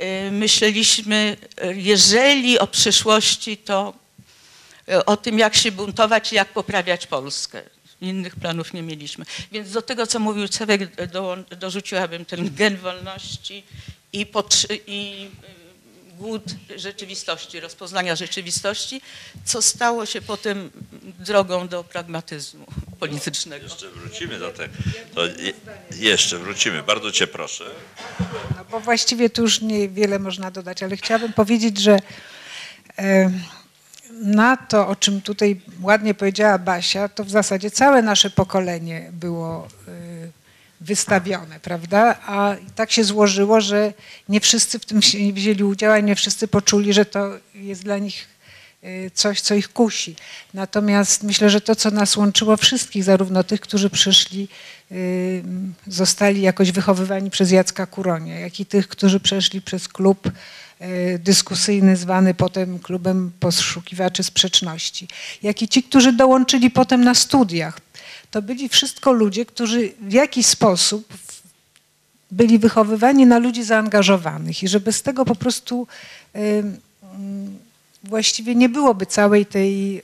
Y, 0.01 0.31
Myśleliśmy, 0.31 1.37
jeżeli 1.75 2.59
o 2.59 2.67
przyszłości, 2.67 3.57
to 3.57 3.93
o 5.05 5.17
tym, 5.17 5.39
jak 5.39 5.55
się 5.55 5.71
buntować 5.71 6.31
i 6.33 6.35
jak 6.35 6.47
poprawiać 6.47 7.07
Polskę. 7.07 7.61
Innych 8.01 8.35
planów 8.35 8.73
nie 8.73 8.81
mieliśmy. 8.81 9.25
Więc 9.51 9.71
do 9.71 9.81
tego, 9.81 10.07
co 10.07 10.19
mówił 10.19 10.47
Cewek, 10.47 10.95
dołą- 10.95 11.43
dorzuciłabym 11.55 12.25
ten 12.25 12.55
gen 12.55 12.77
wolności 12.77 13.63
i, 14.13 14.25
potrzy- 14.25 14.79
i 14.87 15.27
y, 16.11 16.15
głód 16.17 16.43
rzeczywistości, 16.75 17.59
rozpoznania 17.59 18.15
rzeczywistości, 18.15 19.01
co 19.45 19.61
stało 19.61 20.05
się 20.05 20.21
potem 20.21 20.71
drogą 21.19 21.67
do 21.67 21.83
pragmatyzmu 21.83 22.65
politycznego. 22.99 23.63
Jeszcze 23.63 23.89
wrócimy 23.89 24.39
do 24.39 24.51
tego. 24.51 24.73
Je, 25.39 25.53
jeszcze 26.09 26.37
wrócimy. 26.37 26.83
Bardzo 26.83 27.11
cię 27.11 27.27
proszę. 27.27 27.65
No 28.57 28.65
bo 28.71 28.79
właściwie 28.79 29.29
tu 29.29 29.41
już 29.41 29.61
niewiele 29.61 30.19
można 30.19 30.51
dodać, 30.51 30.83
ale 30.83 30.97
chciałabym 30.97 31.33
powiedzieć, 31.33 31.77
że 31.77 31.99
e, 32.99 33.31
na 34.21 34.57
to, 34.57 34.87
o 34.87 34.95
czym 34.95 35.21
tutaj 35.21 35.61
ładnie 35.81 36.13
powiedziała 36.13 36.57
Basia, 36.57 37.09
to 37.09 37.23
w 37.23 37.29
zasadzie 37.29 37.71
całe 37.71 38.01
nasze 38.01 38.29
pokolenie 38.29 39.09
było 39.13 39.67
e, 39.87 39.91
wystawione, 40.81 41.59
prawda? 41.59 42.17
A 42.25 42.55
tak 42.75 42.91
się 42.91 43.03
złożyło, 43.03 43.61
że 43.61 43.93
nie 44.29 44.39
wszyscy 44.39 44.79
w 44.79 44.85
tym 44.85 45.01
się 45.01 45.33
wzięli 45.33 45.63
udział, 45.63 45.99
i 45.99 46.03
nie 46.03 46.15
wszyscy 46.15 46.47
poczuli, 46.47 46.93
że 46.93 47.05
to 47.05 47.29
jest 47.55 47.83
dla 47.83 47.97
nich 47.97 48.27
e, 48.83 49.11
coś, 49.11 49.41
co 49.41 49.55
ich 49.55 49.73
kusi. 49.73 50.15
Natomiast 50.53 51.23
myślę, 51.23 51.49
że 51.49 51.61
to, 51.61 51.75
co 51.75 51.91
nas 51.91 52.17
łączyło 52.17 52.57
wszystkich, 52.57 53.03
zarówno 53.03 53.43
tych, 53.43 53.61
którzy 53.61 53.89
przyszli, 53.89 54.47
y, 54.91 55.43
zostali 55.87 56.41
jakoś 56.41 56.71
wychowywani 56.71 57.29
przez 57.29 57.51
Jacka 57.51 57.85
Kuronia, 57.85 58.39
jak 58.39 58.59
i 58.59 58.65
tych, 58.65 58.87
którzy 58.87 59.19
przeszli 59.19 59.61
przez 59.61 59.87
klub 59.87 60.27
y, 60.27 60.31
dyskusyjny 61.19 61.97
zwany 61.97 62.33
potem 62.33 62.79
klubem 62.79 63.31
poszukiwaczy 63.39 64.23
sprzeczności, 64.23 65.07
jak 65.43 65.61
i 65.61 65.67
ci, 65.67 65.83
którzy 65.83 66.13
dołączyli 66.13 66.71
potem 66.71 67.03
na 67.03 67.15
studiach. 67.15 67.79
To 68.31 68.41
byli 68.41 68.69
wszystko 68.69 69.11
ludzie, 69.11 69.45
którzy 69.45 69.91
w 70.01 70.13
jakiś 70.13 70.45
sposób 70.45 71.13
byli 72.31 72.59
wychowywani 72.59 73.25
na 73.25 73.39
ludzi 73.39 73.63
zaangażowanych 73.63 74.63
i 74.63 74.67
że 74.67 74.79
bez 74.79 75.01
tego 75.01 75.25
po 75.25 75.35
prostu 75.35 75.87
mm, 76.33 76.77
właściwie 78.03 78.55
nie 78.55 78.69
byłoby 78.69 79.05
całej 79.05 79.45
tej, 79.45 79.97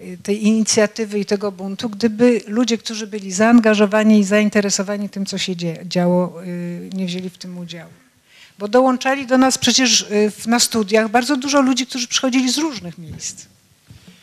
y, 0.00 0.18
tej 0.22 0.46
inicjatywy 0.46 1.18
i 1.18 1.24
tego 1.24 1.52
buntu, 1.52 1.88
gdyby 1.90 2.40
ludzie, 2.46 2.78
którzy 2.78 3.06
byli 3.06 3.32
zaangażowani 3.32 4.18
i 4.18 4.24
zainteresowani 4.24 5.08
tym, 5.08 5.26
co 5.26 5.38
się 5.38 5.56
dzie- 5.56 5.78
działo, 5.84 6.42
nie 6.92 7.06
wzięli 7.06 7.30
w 7.30 7.38
tym 7.38 7.58
udziału. 7.58 7.90
Bo 8.58 8.68
dołączali 8.68 9.26
do 9.26 9.38
nas 9.38 9.58
przecież 9.58 10.00
y, 10.00 10.32
na 10.46 10.60
studiach 10.60 11.08
bardzo 11.10 11.36
dużo 11.36 11.60
ludzi, 11.60 11.86
którzy 11.86 12.08
przychodzili 12.08 12.52
z 12.52 12.58
różnych 12.58 12.98
miejsc. 12.98 13.46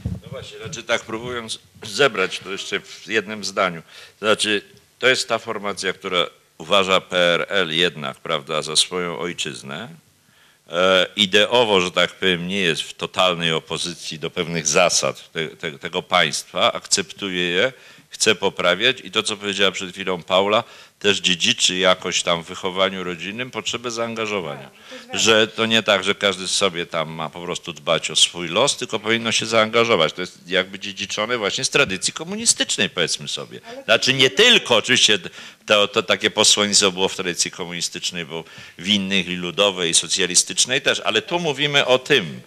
No 0.06 0.30
właśnie, 0.32 0.58
znaczy 0.58 0.84
tak 0.84 1.02
próbując 1.02 1.60
zebrać 1.84 2.40
to 2.40 2.52
jeszcze 2.52 2.80
w 2.80 3.08
jednym 3.08 3.44
zdaniu. 3.44 3.82
Znaczy, 4.20 4.62
to 5.00 5.08
jest 5.08 5.28
ta 5.28 5.40
formacja, 5.40 5.94
która 5.94 6.26
uważa 6.58 7.02
PRL 7.02 7.70
jednak, 7.72 8.18
prawda, 8.18 8.62
za 8.62 8.76
swoją 8.76 9.20
ojczyznę. 9.20 9.90
E, 10.70 11.08
ideowo, 11.16 11.82
że 11.82 11.92
tak 11.92 12.12
powiem, 12.12 12.48
nie 12.48 12.60
jest 12.60 12.82
w 12.82 12.94
totalnej 12.94 13.52
opozycji 13.52 14.20
do 14.20 14.30
pewnych 14.30 14.68
zasad 14.68 15.32
te, 15.32 15.48
te, 15.48 15.80
tego 15.80 16.02
państwa, 16.02 16.74
akceptuje 16.74 17.50
je, 17.50 17.74
chce 18.10 18.36
poprawiać 18.36 18.98
i 19.04 19.12
to, 19.12 19.24
co 19.24 19.38
powiedziała 19.38 19.72
przed 19.72 19.92
chwilą 19.92 20.24
Paula, 20.24 20.64
też 21.04 21.20
dziedziczy 21.20 21.78
jakoś 21.78 22.24
tam 22.24 22.44
w 22.44 22.48
wychowaniu 22.48 23.04
rodzinnym 23.04 23.52
potrzebę 23.52 23.92
zaangażowania. 23.92 24.70
Że 25.14 25.48
to 25.48 25.66
nie 25.66 25.84
tak, 25.84 26.04
że 26.04 26.16
każdy 26.16 26.48
sobie 26.48 26.86
tam 26.86 27.10
ma 27.10 27.30
po 27.30 27.42
prostu 27.42 27.74
dbać 27.74 28.12
o 28.12 28.16
swój 28.16 28.48
los, 28.50 28.78
tylko 28.78 29.00
powinno 29.00 29.32
się 29.32 29.46
zaangażować. 29.46 30.14
To 30.14 30.22
jest 30.22 30.48
jakby 30.48 30.80
dziedziczone 30.80 31.38
właśnie 31.38 31.64
z 31.64 31.70
tradycji 31.70 32.14
komunistycznej, 32.14 32.90
powiedzmy 32.90 33.28
sobie. 33.28 33.60
Znaczy 33.86 34.14
nie 34.14 34.30
tylko, 34.30 34.76
oczywiście 34.76 35.20
to, 35.66 35.88
to 35.88 36.04
takie 36.04 36.32
posłannictwo 36.32 36.92
było 36.92 37.08
w 37.10 37.16
tradycji 37.16 37.52
komunistycznej, 37.52 38.26
bo 38.26 38.44
w 38.78 38.88
innych 38.88 39.28
i 39.28 39.36
ludowej, 39.36 39.90
i 39.90 39.94
socjalistycznej 39.94 40.82
też, 40.82 41.00
ale 41.00 41.22
tu 41.22 41.40
mówimy 41.40 41.86
o 41.86 42.00
tym. 42.00 42.42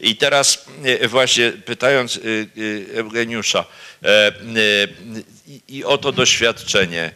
I 0.00 0.16
teraz 0.16 0.64
e, 0.84 1.08
właśnie 1.08 1.52
pytając 1.52 2.16
e, 2.16 2.20
e, 2.20 2.98
Eugeniusza 2.98 3.64
i- 5.68 5.84
o 5.84 5.98
to 5.98 6.12
doświadczenie, 6.12 7.12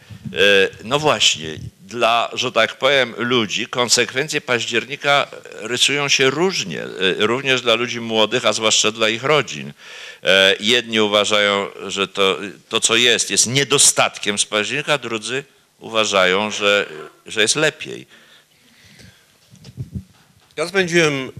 no 0.83 0.99
właśnie, 0.99 1.49
dla, 1.83 2.29
że 2.33 2.51
tak 2.51 2.77
powiem, 2.77 3.13
ludzi 3.17 3.67
konsekwencje 3.67 4.41
października 4.41 5.27
rysują 5.59 6.09
się 6.09 6.29
różnie, 6.29 6.83
e, 6.83 6.87
również 7.17 7.61
dla 7.61 7.73
ludzi 7.73 8.01
młodych, 8.01 8.45
a 8.45 8.53
zwłaszcza 8.53 8.91
dla 8.91 9.09
ich 9.09 9.23
rodzin. 9.23 9.73
E, 10.23 10.55
Jedni 10.59 10.99
uważają, 10.99 11.67
że 11.87 12.07
to, 12.07 12.39
to 12.69 12.79
co 12.79 12.95
jest, 12.95 13.31
jest 13.31 13.47
niedostatkiem 13.47 14.39
z 14.39 14.45
października, 14.45 14.97
drudzy 14.97 15.43
uważają, 15.79 16.51
że, 16.51 16.85
że 17.25 17.41
jest 17.41 17.55
lepiej. 17.55 18.07
Ja 20.57 20.67
spędziłem 20.67 21.31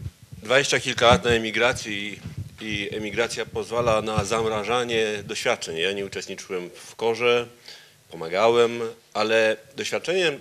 dwadzieścia 0.43 0.79
kilka 0.79 1.07
lat 1.07 1.25
na 1.25 1.31
emigracji 1.31 2.19
i, 2.61 2.65
i 2.65 2.95
emigracja 2.95 3.45
pozwala 3.45 4.01
na 4.01 4.25
zamrażanie 4.25 5.05
doświadczeń. 5.23 5.77
Ja 5.77 5.91
nie 5.91 6.05
uczestniczyłem 6.05 6.69
w 6.85 6.95
korze, 6.95 7.47
pomagałem, 8.13 8.81
ale 9.13 9.57
doświadczenie 9.75 10.39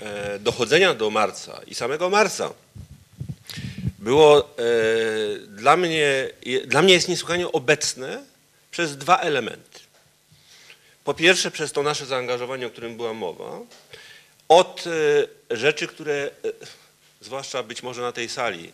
e, 0.00 0.38
dochodzenia 0.38 0.94
do 0.94 1.10
marca 1.10 1.60
i 1.66 1.74
samego 1.74 2.10
marca 2.10 2.50
było 3.98 4.40
e, 4.40 4.44
dla, 5.48 5.76
mnie, 5.76 6.30
dla 6.66 6.82
mnie 6.82 6.94
jest 6.94 7.08
niesłychanie 7.08 7.52
obecne 7.52 8.24
przez 8.70 8.96
dwa 8.96 9.18
elementy. 9.18 9.80
Po 11.04 11.14
pierwsze 11.14 11.50
przez 11.50 11.72
to 11.72 11.82
nasze 11.82 12.06
zaangażowanie, 12.06 12.66
o 12.66 12.70
którym 12.70 12.96
była 12.96 13.14
mowa, 13.14 13.58
od 14.48 14.84
e, 15.50 15.56
rzeczy, 15.56 15.86
które 15.86 16.30
zwłaszcza 17.20 17.62
być 17.62 17.82
może 17.82 18.02
na 18.02 18.12
tej 18.12 18.28
sali 18.28 18.72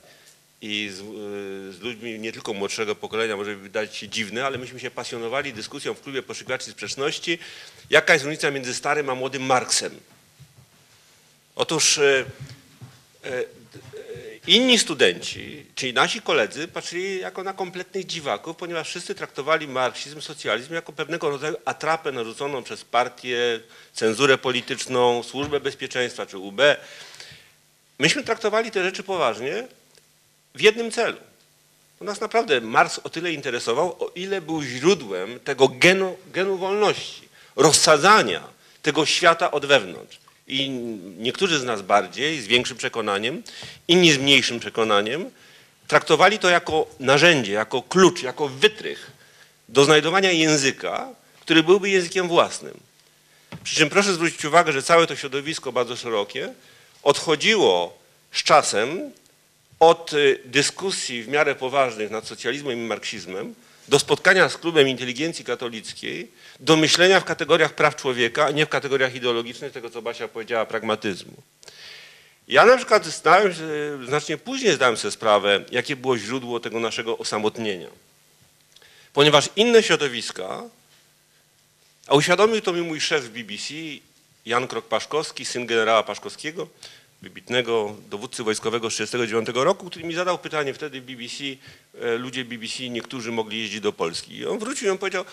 i 0.63 0.91
z, 0.93 1.01
y, 1.01 1.73
z 1.73 1.81
ludźmi 1.81 2.19
nie 2.19 2.33
tylko 2.33 2.55
młodszego 2.55 2.95
pokolenia 2.95 3.37
może 3.37 3.57
wydać 3.57 3.97
się 3.97 4.09
dziwne, 4.09 4.47
ale 4.47 4.59
myśmy 4.59 4.81
się 4.81 4.91
pasjonowali 4.91 5.53
dyskusją 5.53 5.95
w 5.95 6.01
klubie 6.01 6.23
poszukiwaczy 6.23 6.71
sprzeczności, 6.71 7.39
jaka 7.91 8.13
jest 8.13 8.25
różnica 8.25 8.51
między 8.51 8.75
starym 8.75 9.11
a 9.11 9.15
młodym 9.15 9.43
Marksem. 9.43 10.01
Otóż 11.57 11.99
e, 11.99 12.25
e, 13.25 13.45
inni 14.47 14.79
studenci, 14.79 15.67
czyli 15.75 15.93
nasi 15.93 16.23
koledzy, 16.23 16.69
patrzyli 16.69 17.21
jako 17.21 17.43
na 17.43 17.53
kompletnych 17.53 18.07
dziwaków, 18.07 18.57
ponieważ 18.57 18.89
wszyscy 18.89 19.15
traktowali 19.15 19.69
marksizm, 19.69 20.21
socjalizm 20.21 20.75
jako 20.75 20.93
pewnego 20.93 21.31
rodzaju 21.31 21.57
atrapę 21.65 22.13
narzuconą 22.13 22.63
przez 22.63 22.85
partię, 22.85 23.61
cenzurę 23.93 24.39
polityczną, 24.39 25.23
służbę 25.23 25.61
bezpieczeństwa 25.61 26.27
czy 26.27 26.39
UB. 26.39 26.61
Myśmy 27.99 28.23
traktowali 28.23 28.71
te 28.71 28.85
rzeczy 28.85 29.03
poważnie 29.03 29.69
w 30.55 30.61
jednym 30.61 30.91
celu. 30.91 31.19
Bo 31.99 32.05
nas 32.05 32.21
naprawdę 32.21 32.61
Marks 32.61 33.01
o 33.05 33.09
tyle 33.09 33.33
interesował, 33.33 33.97
o 34.05 34.11
ile 34.15 34.41
był 34.41 34.63
źródłem 34.63 35.41
tego 35.41 35.69
genu, 35.69 36.17
genu 36.33 36.57
wolności, 36.57 37.29
rozsadzania 37.57 38.43
tego 38.83 39.07
świata 39.07 39.51
od 39.51 39.67
wewnątrz. 39.67 40.19
I 40.47 40.71
niektórzy 41.19 41.59
z 41.59 41.65
nas 41.65 41.83
bardziej, 41.83 42.41
z 42.41 42.47
większym 42.47 42.77
przekonaniem, 42.77 43.43
inni 43.89 44.13
z 44.13 44.19
mniejszym 44.19 44.61
przekonaniem, 44.61 45.31
traktowali 45.89 46.39
to 46.39 46.49
jako 46.49 46.87
narzędzie, 47.01 47.53
jako 47.53 47.83
klucz, 47.83 48.23
jako 48.23 48.49
wytrych 48.49 49.11
do 49.69 49.85
znajdowania 49.85 50.31
języka, 50.31 51.09
który 51.41 51.63
byłby 51.63 51.91
językiem 51.91 52.29
własnym. 52.29 52.81
Przy 53.65 53.77
czym 53.77 53.91
proszę 53.91 54.15
zwrócić 54.15 54.45
uwagę, 54.45 54.73
że 54.73 54.83
całe 54.83 55.07
to 55.07 55.17
środowisko 55.17 55.73
bardzo 55.73 55.97
szerokie 55.97 56.55
odchodziło 57.03 57.99
z 58.33 58.43
czasem 58.43 59.13
od 59.81 60.13
y, 60.13 60.39
dyskusji 60.45 61.23
w 61.23 61.29
miarę 61.29 61.55
poważnych 61.55 62.11
nad 62.11 62.27
socjalizmem 62.27 62.79
i 62.79 62.87
marksizmem 62.87 63.55
do 63.89 63.99
spotkania 63.99 64.49
z 64.49 64.57
klubem 64.57 64.89
inteligencji 64.89 65.45
katolickiej, 65.45 66.31
do 66.61 66.77
myślenia 66.77 67.21
w 67.21 67.25
kategoriach 67.25 67.75
praw 67.75 67.97
człowieka, 67.97 68.47
a 68.47 68.51
nie 68.51 68.67
w 68.67 68.69
kategoriach 68.69 69.15
ideologicznych, 69.15 69.73
tego 69.73 69.91
co 69.91 70.03
Basia 70.03 70.29
powiedziała, 70.29 70.67
pragmatyzmu. 70.67 71.33
Ja 72.49 72.67
na 72.67 72.77
przykład 72.77 73.07
zdałem, 73.07 73.55
się- 73.55 74.07
znacznie 74.07 74.37
później 74.37 74.75
zdałem 74.75 74.97
sobie 74.97 75.13
sprawę, 75.13 75.65
jakie 75.71 75.97
było 75.97 76.19
źródło 76.19 76.61
tego 76.61 76.81
naszego 76.81 77.19
osamotnienia. 77.19 77.89
ponieważ 79.13 79.49
inne 79.57 79.83
środowiska, 79.83 80.63
a 82.07 82.15
uświadomił 82.15 82.61
to 82.61 82.73
mi 82.73 82.81
mój 82.83 83.01
szef 83.01 83.25
w 83.25 83.29
BBC, 83.31 83.75
Jan 84.47 84.67
Krok-Paszkowski, 84.67 85.45
syn 85.45 85.67
generała 85.67 86.03
Paszkowskiego, 86.03 86.69
wybitnego 87.23 87.97
dowódcy 88.11 88.45
wojskowego 88.45 88.91
z 88.91 88.93
1939 88.93 89.65
roku, 89.65 89.91
który 89.91 90.05
mi 90.05 90.15
zadał 90.15 90.39
pytanie 90.39 90.75
wtedy 90.75 91.01
BBC, 91.01 91.45
e, 92.01 92.17
ludzie 92.17 92.45
BBC, 92.45 92.89
niektórzy 92.89 93.33
mogli 93.33 93.59
jeździć 93.59 93.81
do 93.81 93.93
Polski. 93.93 94.37
I 94.37 94.47
on 94.47 94.59
wrócił 94.59 94.89
i 94.89 94.91
on 94.91 94.99
powiedział, 94.99 95.25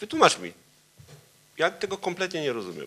wytłumacz 0.00 0.38
mi, 0.38 0.52
ja 1.58 1.70
tego 1.70 1.98
kompletnie 1.98 2.40
nie 2.40 2.52
rozumiem. 2.52 2.86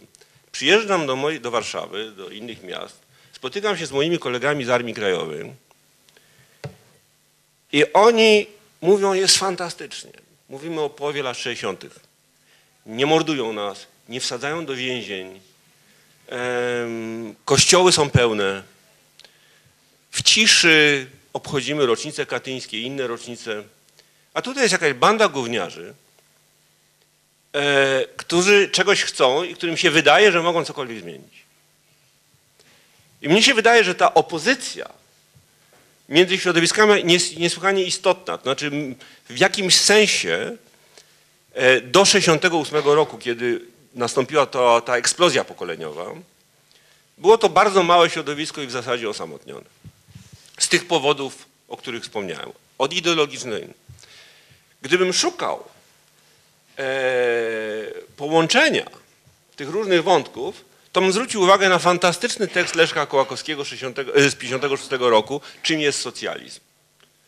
Przyjeżdżam 0.51 1.07
do, 1.07 1.15
mojej, 1.15 1.41
do 1.41 1.51
Warszawy, 1.51 2.11
do 2.11 2.29
innych 2.29 2.63
miast, 2.63 2.99
spotykam 3.33 3.77
się 3.77 3.85
z 3.85 3.91
moimi 3.91 4.19
kolegami 4.19 4.65
z 4.65 4.69
Armii 4.69 4.93
Krajowej 4.93 5.53
i 7.71 7.93
oni 7.93 8.47
mówią, 8.81 9.13
jest 9.13 9.37
fantastycznie. 9.37 10.11
Mówimy 10.49 10.81
o 10.81 10.89
połowie 10.89 11.23
lat 11.23 11.37
60. 11.37 11.85
Nie 12.85 13.05
mordują 13.05 13.53
nas, 13.53 13.87
nie 14.09 14.19
wsadzają 14.19 14.65
do 14.65 14.75
więzień, 14.75 15.39
kościoły 17.45 17.91
są 17.91 18.09
pełne. 18.09 18.63
W 20.11 20.21
ciszy 20.21 21.07
obchodzimy 21.33 21.85
rocznice 21.85 22.25
katyńskie 22.25 22.81
inne 22.81 23.07
rocznice. 23.07 23.63
A 24.33 24.41
tutaj 24.41 24.63
jest 24.63 24.71
jakaś 24.71 24.93
banda 24.93 25.27
gówniarzy, 25.27 25.93
e, 27.53 28.05
którzy 28.17 28.69
czegoś 28.69 29.03
chcą 29.03 29.43
i 29.43 29.55
którym 29.55 29.77
się 29.77 29.91
wydaje, 29.91 30.31
że 30.31 30.43
mogą 30.43 30.65
cokolwiek 30.65 31.01
zmienić. 31.01 31.43
I 33.21 33.29
mnie 33.29 33.43
się 33.43 33.53
wydaje, 33.53 33.83
że 33.83 33.95
ta 33.95 34.13
opozycja 34.13 34.89
między 36.09 36.37
środowiskami 36.37 37.13
jest 37.13 37.37
niesłychanie 37.37 37.83
istotna. 37.83 38.37
To 38.37 38.43
znaczy 38.43 38.71
w 39.29 39.37
jakimś 39.37 39.75
sensie 39.75 40.57
e, 41.53 41.81
do 41.81 42.05
68 42.05 42.83
roku, 42.85 43.17
kiedy 43.17 43.72
nastąpiła 43.93 44.45
to, 44.45 44.81
ta 44.81 44.97
eksplozja 44.97 45.43
pokoleniowa, 45.43 46.05
było 47.17 47.37
to 47.37 47.49
bardzo 47.49 47.83
małe 47.83 48.09
środowisko 48.09 48.61
i 48.61 48.67
w 48.67 48.71
zasadzie 48.71 49.09
osamotnione. 49.09 49.65
Z 50.59 50.69
tych 50.69 50.87
powodów, 50.87 51.45
o 51.67 51.77
których 51.77 52.03
wspomniałem. 52.03 52.51
Od 52.77 52.93
ideologicznej. 52.93 53.67
Gdybym 54.81 55.13
szukał 55.13 55.63
e, 56.77 56.83
połączenia 58.17 58.85
tych 59.55 59.69
różnych 59.69 60.03
wątków, 60.03 60.65
to 60.91 61.01
bym 61.01 61.11
zwrócił 61.11 61.41
uwagę 61.41 61.69
na 61.69 61.79
fantastyczny 61.79 62.47
tekst 62.47 62.75
Leszka 62.75 63.05
Kołakowskiego 63.05 63.65
60, 63.65 63.99
e, 63.99 64.29
z 64.29 64.35
56 64.35 64.91
roku, 64.99 65.41
czym 65.63 65.79
jest 65.79 66.01
socjalizm. 66.01 66.59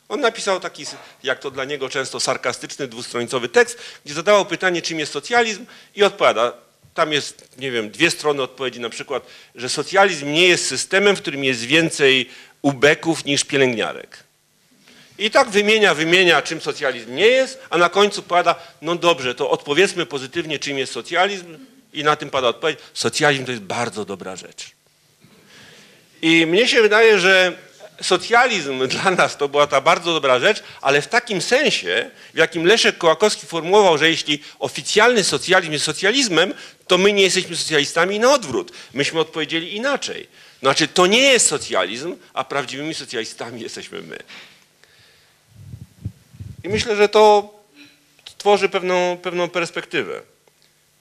On 0.09 0.21
napisał 0.21 0.59
taki, 0.59 0.85
jak 1.23 1.39
to 1.39 1.51
dla 1.51 1.65
niego 1.65 1.89
często 1.89 2.19
sarkastyczny, 2.19 2.87
dwustronicowy 2.87 3.49
tekst, 3.49 3.77
gdzie 4.05 4.13
zadawał 4.13 4.45
pytanie, 4.45 4.81
czym 4.81 4.99
jest 4.99 5.11
socjalizm 5.11 5.65
i 5.95 6.03
odpowiada. 6.03 6.53
Tam 6.93 7.11
jest, 7.11 7.57
nie 7.57 7.71
wiem, 7.71 7.91
dwie 7.91 8.11
strony 8.11 8.41
odpowiedzi, 8.41 8.79
na 8.79 8.89
przykład, 8.89 9.25
że 9.55 9.69
socjalizm 9.69 10.31
nie 10.31 10.47
jest 10.47 10.67
systemem, 10.67 11.15
w 11.15 11.21
którym 11.21 11.43
jest 11.43 11.63
więcej 11.63 12.29
ubeków 12.61 13.25
niż 13.25 13.43
pielęgniarek. 13.43 14.23
I 15.17 15.31
tak 15.31 15.49
wymienia, 15.49 15.93
wymienia, 15.93 16.41
czym 16.41 16.61
socjalizm 16.61 17.15
nie 17.15 17.27
jest, 17.27 17.59
a 17.69 17.77
na 17.77 17.89
końcu 17.89 18.23
pada, 18.23 18.55
no 18.81 18.95
dobrze, 18.95 19.35
to 19.35 19.49
odpowiedzmy 19.49 20.05
pozytywnie, 20.05 20.59
czym 20.59 20.77
jest 20.77 20.93
socjalizm 20.93 21.57
i 21.93 22.03
na 22.03 22.15
tym 22.15 22.29
pada 22.29 22.47
odpowiedź, 22.47 22.79
socjalizm 22.93 23.45
to 23.45 23.51
jest 23.51 23.63
bardzo 23.63 24.05
dobra 24.05 24.35
rzecz. 24.35 24.71
I 26.21 26.45
mnie 26.45 26.67
się 26.67 26.81
wydaje, 26.81 27.19
że 27.19 27.57
socjalizm 28.01 28.88
dla 28.88 29.12
nas 29.12 29.38
to 29.38 29.49
była 29.49 29.67
ta 29.67 29.81
bardzo 29.81 30.13
dobra 30.13 30.39
rzecz, 30.39 30.63
ale 30.81 31.01
w 31.01 31.08
takim 31.08 31.41
sensie, 31.41 32.12
w 32.34 32.38
jakim 32.38 32.65
Leszek 32.65 32.97
Kołakowski 32.97 33.47
formułował, 33.47 33.97
że 33.97 34.10
jeśli 34.10 34.43
oficjalny 34.60 35.23
socjalizm 35.23 35.71
jest 35.71 35.86
socjalizmem, 35.86 36.53
to 36.88 36.97
my 36.97 37.13
nie 37.13 37.23
jesteśmy 37.23 37.55
socjalistami 37.55 38.15
i 38.15 38.19
na 38.19 38.34
odwrót. 38.34 38.71
Myśmy 38.93 39.19
odpowiedzieli 39.19 39.75
inaczej. 39.75 40.27
Znaczy, 40.60 40.88
to 40.88 41.08
nie 41.08 41.21
jest 41.21 41.47
socjalizm, 41.47 42.15
a 42.34 42.43
prawdziwymi 42.43 42.93
socjalistami 42.93 43.62
jesteśmy 43.62 44.01
my. 44.01 44.17
I 46.63 46.69
myślę, 46.69 46.95
że 46.95 47.10
to 47.10 47.53
tworzy 48.38 48.69
pewną, 48.69 49.17
pewną 49.21 49.49
perspektywę. 49.49 50.21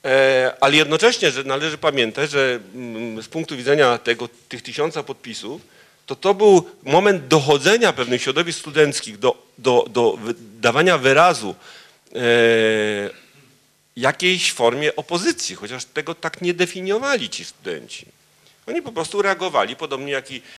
E, 0.05 0.53
ale 0.61 0.77
jednocześnie 0.77 1.31
że 1.31 1.45
należy 1.45 1.79
pamiętać, 1.79 2.31
że 2.31 2.61
mm, 2.75 3.23
z 3.23 3.29
punktu 3.29 3.57
widzenia 3.57 3.99
tego, 3.99 4.29
tych 4.49 4.63
tysiąca 4.63 5.03
podpisów, 5.03 5.63
to 6.07 6.17
to 6.17 6.35
był 6.35 6.71
moment 6.83 7.27
dochodzenia 7.27 7.93
pewnych 7.93 8.23
środowisk 8.23 8.59
studenckich 8.59 9.19
do, 9.19 9.47
do, 9.59 9.87
do 9.91 10.19
dawania 10.61 10.99
wyrazu 10.99 11.55
e, 12.15 12.19
jakiejś 13.97 14.53
formie 14.53 14.97
opozycji, 14.97 15.57
chociaż 15.57 15.85
tego 15.85 16.15
tak 16.15 16.43
nie 16.43 16.55
definiowali 16.55 17.31
ci 17.31 17.45
studenci. 17.45 18.07
Oni 18.67 18.83
po 18.83 18.93
prostu 18.93 19.23
reagowali, 19.23 19.77
podobnie 19.77 20.13
jak 20.13 20.31
i 20.31 20.43